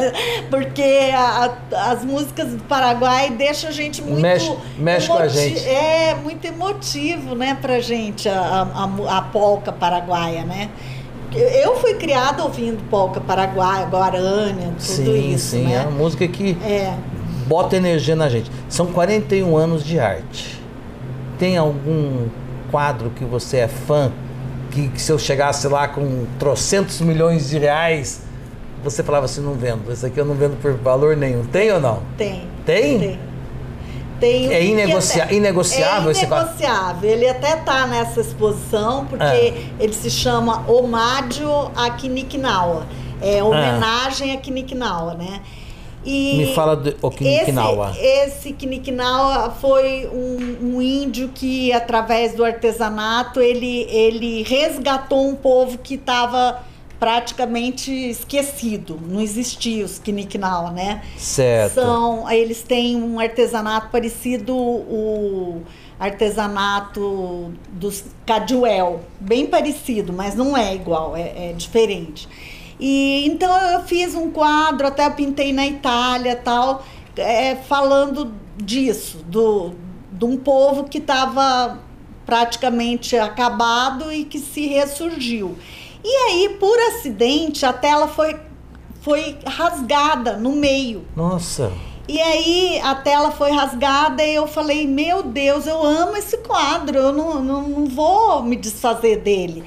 Porque 0.50 1.10
a, 1.16 1.54
as 1.90 2.04
músicas 2.04 2.50
do 2.50 2.64
Paraguai 2.64 3.30
deixam 3.30 3.70
a 3.70 3.74
gente 3.74 4.02
muito. 4.02 4.22
Mexe, 4.22 4.58
mexe 4.78 5.08
com 5.08 5.14
a 5.14 5.30
gente. 5.30 5.66
É, 5.66 6.16
muito 6.16 6.44
emotivo, 6.44 7.34
né, 7.34 7.58
pra 7.62 7.80
gente, 7.80 8.28
a, 8.28 8.68
a, 8.74 9.18
a 9.18 9.22
polca 9.22 9.72
paraguaia, 9.72 10.44
né? 10.44 10.70
Eu 11.34 11.78
fui 11.78 11.94
criada 11.94 12.44
ouvindo 12.44 12.84
polca 12.90 13.22
paraguaia, 13.22 13.86
guarânia, 13.86 14.74
tudo 14.78 14.82
sim, 14.82 15.34
isso. 15.34 15.52
Sim, 15.52 15.60
sim, 15.60 15.64
né? 15.64 15.76
é 15.76 15.82
uma 15.84 15.92
música 15.92 16.28
que 16.28 16.58
é 16.62 16.94
bota 17.48 17.76
energia 17.76 18.16
na 18.16 18.30
gente. 18.30 18.52
São 18.70 18.88
41 18.88 19.56
anos 19.56 19.84
de 19.84 20.00
arte. 20.00 20.62
Tem 21.38 21.58
algum 21.58 22.28
quadro 22.70 23.10
que 23.12 23.26
você 23.26 23.58
é 23.58 23.68
fã, 23.68 24.12
que, 24.72 24.88
que 24.90 25.02
se 25.02 25.12
eu 25.12 25.20
chegasse 25.20 25.68
lá 25.68 25.88
com 25.88 26.26
trocentos 26.40 27.02
milhões 27.02 27.50
de 27.50 27.60
reais, 27.60 28.22
você 28.84 29.04
falava 29.04 29.26
assim, 29.26 29.42
não 29.42 29.54
vendo, 29.54 29.92
esse 29.92 30.06
aqui 30.06 30.20
eu 30.20 30.26
não 30.26 30.36
vendo 30.36 30.60
por 30.62 30.74
valor 30.74 31.16
nenhum. 31.18 31.44
Tem 31.46 31.72
ou 31.72 31.80
não? 31.80 32.02
Tem. 32.18 32.48
Tem? 32.66 33.00
Tem. 33.00 33.20
Tem 34.20 34.54
é 34.54 34.64
inegocia 34.64 35.24
até, 35.24 35.34
inegociável 35.34 36.10
é 36.10 36.12
esse 36.12 36.28
quadro? 36.28 36.50
É 36.50 36.54
inegociável. 36.54 37.10
Ele 37.10 37.28
até 37.28 37.58
está 37.58 37.88
nessa 37.88 38.22
exposição, 38.22 39.06
porque 39.06 39.24
é. 39.24 39.64
ele 39.80 39.94
se 39.94 40.12
chama 40.12 40.64
Omádio 40.70 41.50
a 41.76 41.90
Kinikinawa. 41.90 42.86
É 43.20 43.44
homenagem 43.44 44.32
ah. 44.32 44.36
a 44.36 44.38
Kinikinawa, 44.38 45.16
né? 45.16 45.42
E 46.04 46.38
Me 46.38 46.56
fala 46.56 46.76
do 46.76 46.96
Okinawa. 47.02 47.92
Esse, 47.92 48.06
esse 48.06 48.54
Kinikinawa 48.54 49.52
foi 49.52 50.08
um, 50.08 50.76
um, 50.76 50.82
índio 50.82 51.30
que, 51.30 51.72
através 51.72 52.34
do 52.34 52.44
artesanato, 52.44 53.40
ele, 53.40 53.84
ele 53.90 54.44
resgatou 54.44 55.28
um 55.28 55.36
povo 55.36 55.78
que 55.78 55.96
estava 55.96 56.64
praticamente 57.00 57.92
esquecido. 57.92 59.00
Não 59.08 59.22
existia 59.22 59.84
os 59.86 60.00
Kinikinawa, 60.00 60.72
né? 60.72 61.04
Certo. 61.18 61.76
São, 61.76 62.30
eles 62.32 62.62
têm 62.64 62.96
um 62.96 63.20
artesanato 63.20 63.90
parecido 63.92 64.56
o 64.56 65.62
artesanato 66.00 67.54
dos 67.74 68.04
Caduel, 68.26 69.02
bem 69.20 69.46
parecido, 69.46 70.12
mas 70.12 70.34
não 70.34 70.58
é 70.58 70.74
igual, 70.74 71.16
é, 71.16 71.50
é 71.50 71.54
diferente. 71.54 72.28
E 72.82 73.28
então 73.28 73.56
eu 73.74 73.82
fiz 73.82 74.16
um 74.16 74.32
quadro, 74.32 74.88
até 74.88 75.08
pintei 75.12 75.54
na 75.54 75.68
Itália 75.68 76.36
tal, 76.36 76.84
é, 77.16 77.56
falando 77.56 78.34
disso, 78.58 79.20
do, 79.20 79.74
de 80.12 80.26
um 80.26 80.36
povo 80.36 80.86
que 80.86 80.98
estava 80.98 81.80
praticamente 82.26 83.16
acabado 83.16 84.12
e 84.12 84.26
que 84.26 84.40
se 84.40 84.66
ressurgiu. 84.66 85.56
E 86.04 86.10
aí, 86.10 86.58
por 86.60 86.78
acidente, 86.80 87.66
a 87.66 87.72
tela 87.72 88.08
foi, 88.08 88.36
foi 89.02 89.38
rasgada 89.46 90.38
no 90.38 90.54
meio. 90.54 91.06
Nossa! 91.16 91.72
E 92.08 92.20
aí 92.20 92.82
a 92.84 92.96
tela 92.96 93.32
foi 93.32 93.52
rasgada 93.52 94.24
e 94.24 94.34
eu 94.34 94.48
falei, 94.48 94.88
meu 94.88 95.24
Deus, 95.24 95.68
eu 95.68 95.82
amo 95.86 96.18
esse 96.18 96.38
quadro, 96.40 96.98
eu 96.98 97.14
não, 97.14 97.42
não, 97.44 97.62
não 97.70 97.86
vou 97.86 98.42
me 98.44 98.56
desfazer 98.56 99.18
dele. 99.18 99.64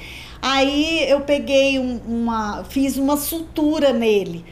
Aí 0.46 1.08
eu 1.08 1.22
peguei 1.22 1.78
um, 1.78 1.98
uma, 2.06 2.64
fiz 2.64 2.98
uma 2.98 3.16
sutura 3.16 3.94
nele, 3.94 4.44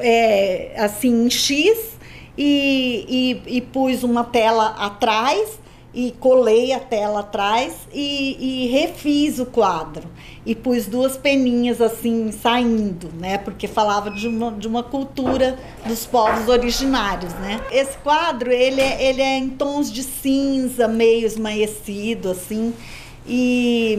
é, 0.00 0.72
assim, 0.78 1.26
em 1.26 1.28
X, 1.28 1.98
e, 2.38 3.42
e, 3.46 3.56
e, 3.58 3.60
pus 3.60 4.02
uma 4.02 4.24
tela 4.24 4.68
atrás 4.78 5.58
e 5.92 6.12
colei 6.12 6.72
a 6.72 6.80
tela 6.80 7.20
atrás 7.20 7.74
e, 7.92 8.38
e, 8.40 8.68
refiz 8.68 9.38
o 9.38 9.44
quadro 9.44 10.08
e 10.46 10.54
pus 10.54 10.86
duas 10.86 11.18
peninhas 11.18 11.82
assim 11.82 12.32
saindo, 12.32 13.10
né? 13.20 13.36
Porque 13.36 13.68
falava 13.68 14.10
de 14.10 14.26
uma, 14.28 14.52
de 14.52 14.66
uma 14.66 14.82
cultura 14.82 15.58
dos 15.84 16.06
povos 16.06 16.48
originários, 16.48 17.34
né? 17.34 17.60
Esse 17.70 17.98
quadro 17.98 18.50
ele 18.50 18.80
é, 18.80 19.04
ele 19.04 19.20
é 19.20 19.36
em 19.36 19.50
tons 19.50 19.92
de 19.92 20.04
cinza 20.04 20.88
meio 20.88 21.26
esmaecido 21.26 22.30
assim 22.30 22.72
e 23.26 23.98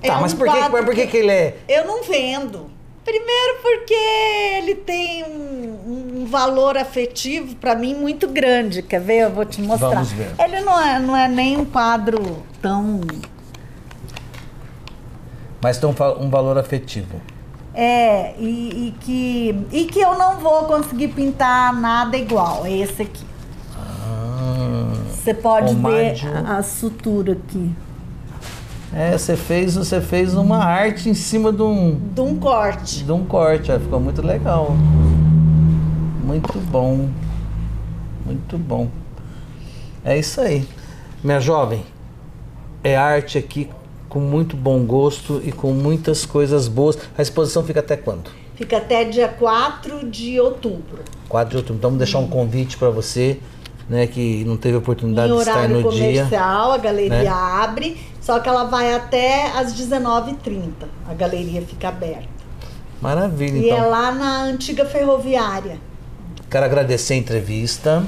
Tá, 0.00 0.08
é 0.08 0.20
mas 0.20 0.32
um 0.32 0.36
por, 0.36 0.48
que, 0.48 0.68
por 0.84 0.94
que, 0.94 1.06
que 1.06 1.16
ele 1.16 1.32
é. 1.32 1.56
Eu 1.68 1.86
não 1.86 2.02
vendo. 2.02 2.70
Primeiro 3.06 3.58
porque 3.62 3.94
ele 3.94 4.74
tem 4.74 5.22
um, 5.22 6.22
um 6.22 6.26
valor 6.26 6.76
afetivo 6.76 7.54
para 7.54 7.76
mim 7.76 7.94
muito 7.94 8.26
grande. 8.26 8.82
Quer 8.82 9.00
ver? 9.00 9.18
Eu 9.18 9.30
vou 9.30 9.44
te 9.44 9.62
mostrar. 9.62 9.90
Vamos 9.90 10.10
ver. 10.10 10.34
Ele 10.36 10.60
não 10.62 10.80
é, 10.80 10.98
não 10.98 11.16
é 11.16 11.28
nem 11.28 11.56
um 11.56 11.64
quadro 11.64 12.42
tão. 12.60 13.00
Mas 15.62 15.78
tem 15.78 15.88
um, 15.88 16.28
valor 16.28 16.58
afetivo. 16.58 17.20
É, 17.72 18.34
e, 18.38 18.88
e 18.88 18.94
que, 19.00 19.66
e 19.70 19.84
que 19.84 20.00
eu 20.00 20.18
não 20.18 20.38
vou 20.38 20.64
conseguir 20.64 21.08
pintar 21.08 21.72
nada 21.74 22.16
igual. 22.16 22.66
É 22.66 22.72
esse 22.72 23.02
aqui. 23.02 23.24
Ah, 23.78 24.92
Você 25.10 25.32
pode 25.32 25.74
ver 25.76 26.16
a 26.44 26.60
sutura 26.60 27.34
aqui. 27.34 27.72
É, 28.96 29.18
você 29.18 29.36
fez, 29.36 29.74
você 29.74 30.00
fez 30.00 30.34
uma 30.34 30.56
arte 30.64 31.10
em 31.10 31.14
cima 31.14 31.52
de 31.52 31.62
um, 31.62 32.00
De 32.14 32.20
um 32.22 32.36
corte. 32.36 33.04
de 33.04 33.12
um 33.12 33.24
corte, 33.26 33.70
ó, 33.70 33.78
ficou 33.78 34.00
muito 34.00 34.22
legal. 34.22 34.74
Muito 36.24 36.58
bom. 36.70 37.08
Muito 38.24 38.56
bom. 38.56 38.88
É 40.02 40.18
isso 40.18 40.40
aí. 40.40 40.66
Minha 41.22 41.40
jovem, 41.40 41.84
é 42.82 42.96
arte 42.96 43.36
aqui 43.36 43.68
com 44.08 44.20
muito 44.20 44.56
bom 44.56 44.84
gosto 44.84 45.42
e 45.44 45.52
com 45.52 45.72
muitas 45.72 46.24
coisas 46.24 46.66
boas. 46.66 46.96
A 47.18 47.22
exposição 47.22 47.62
fica 47.62 47.80
até 47.80 47.96
quando? 47.96 48.30
Fica 48.54 48.78
até 48.78 49.04
dia 49.04 49.28
4 49.28 50.08
de 50.08 50.40
outubro. 50.40 51.02
4 51.28 51.50
de 51.50 51.56
outubro. 51.58 51.76
Então 51.78 51.90
vamos 51.90 51.98
deixar 51.98 52.18
um 52.18 52.28
convite 52.28 52.78
para 52.78 52.88
você, 52.88 53.38
né, 53.88 54.06
que 54.06 54.44
não 54.44 54.56
teve 54.56 54.76
oportunidade 54.76 55.32
em 55.32 55.34
de 55.34 55.40
estar 55.40 55.52
horário 55.56 55.80
no 55.80 55.90
dia. 55.90 56.22
comercial, 56.24 56.72
a 56.72 56.78
galeria 56.78 57.22
né? 57.22 57.28
abre, 57.28 57.96
só 58.20 58.40
que 58.40 58.48
ela 58.48 58.64
vai 58.64 58.92
até 58.94 59.50
às 59.56 59.74
19h30. 59.74 60.70
A 61.08 61.14
galeria 61.14 61.62
fica 61.62 61.88
aberta. 61.88 62.36
Maravilha, 63.00 63.56
E 63.56 63.66
então. 63.66 63.78
é 63.78 63.82
lá 63.86 64.10
na 64.12 64.42
antiga 64.44 64.84
ferroviária. 64.84 65.78
Quero 66.50 66.64
agradecer 66.64 67.14
a 67.14 67.16
entrevista. 67.16 68.04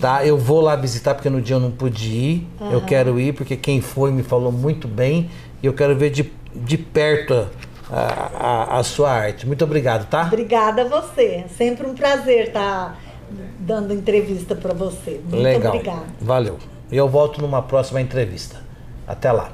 Tá, 0.00 0.24
eu 0.24 0.38
vou 0.38 0.60
lá 0.60 0.74
visitar 0.74 1.14
porque 1.14 1.28
no 1.28 1.40
dia 1.40 1.56
eu 1.56 1.60
não 1.60 1.70
pude 1.70 2.08
ir. 2.08 2.48
Eu 2.72 2.80
quero 2.82 3.20
ir 3.20 3.34
porque 3.34 3.56
quem 3.56 3.80
foi 3.80 4.10
me 4.10 4.22
falou 4.22 4.50
muito 4.50 4.88
bem 4.88 5.30
e 5.62 5.66
eu 5.66 5.72
quero 5.74 5.94
ver 5.94 6.10
de, 6.10 6.32
de 6.54 6.78
perto 6.78 7.46
a, 7.90 8.30
a, 8.74 8.78
a 8.78 8.82
sua 8.82 9.10
arte. 9.12 9.46
Muito 9.46 9.62
obrigado, 9.64 10.08
tá? 10.08 10.22
Obrigada 10.22 10.82
a 10.82 10.84
você. 10.86 11.44
É 11.44 11.48
Sempre 11.48 11.86
um 11.86 11.94
prazer 11.94 12.48
estar 12.48 12.98
dando 13.58 13.92
entrevista 13.92 14.54
para 14.54 14.74
você. 14.74 15.20
Muito 15.22 15.42
Legal. 15.42 15.74
obrigada. 15.74 16.06
Valeu. 16.20 16.58
E 16.90 16.96
eu 16.96 17.08
volto 17.08 17.40
numa 17.40 17.62
próxima 17.62 18.00
entrevista. 18.00 18.60
Até 19.06 19.30
lá. 19.32 19.50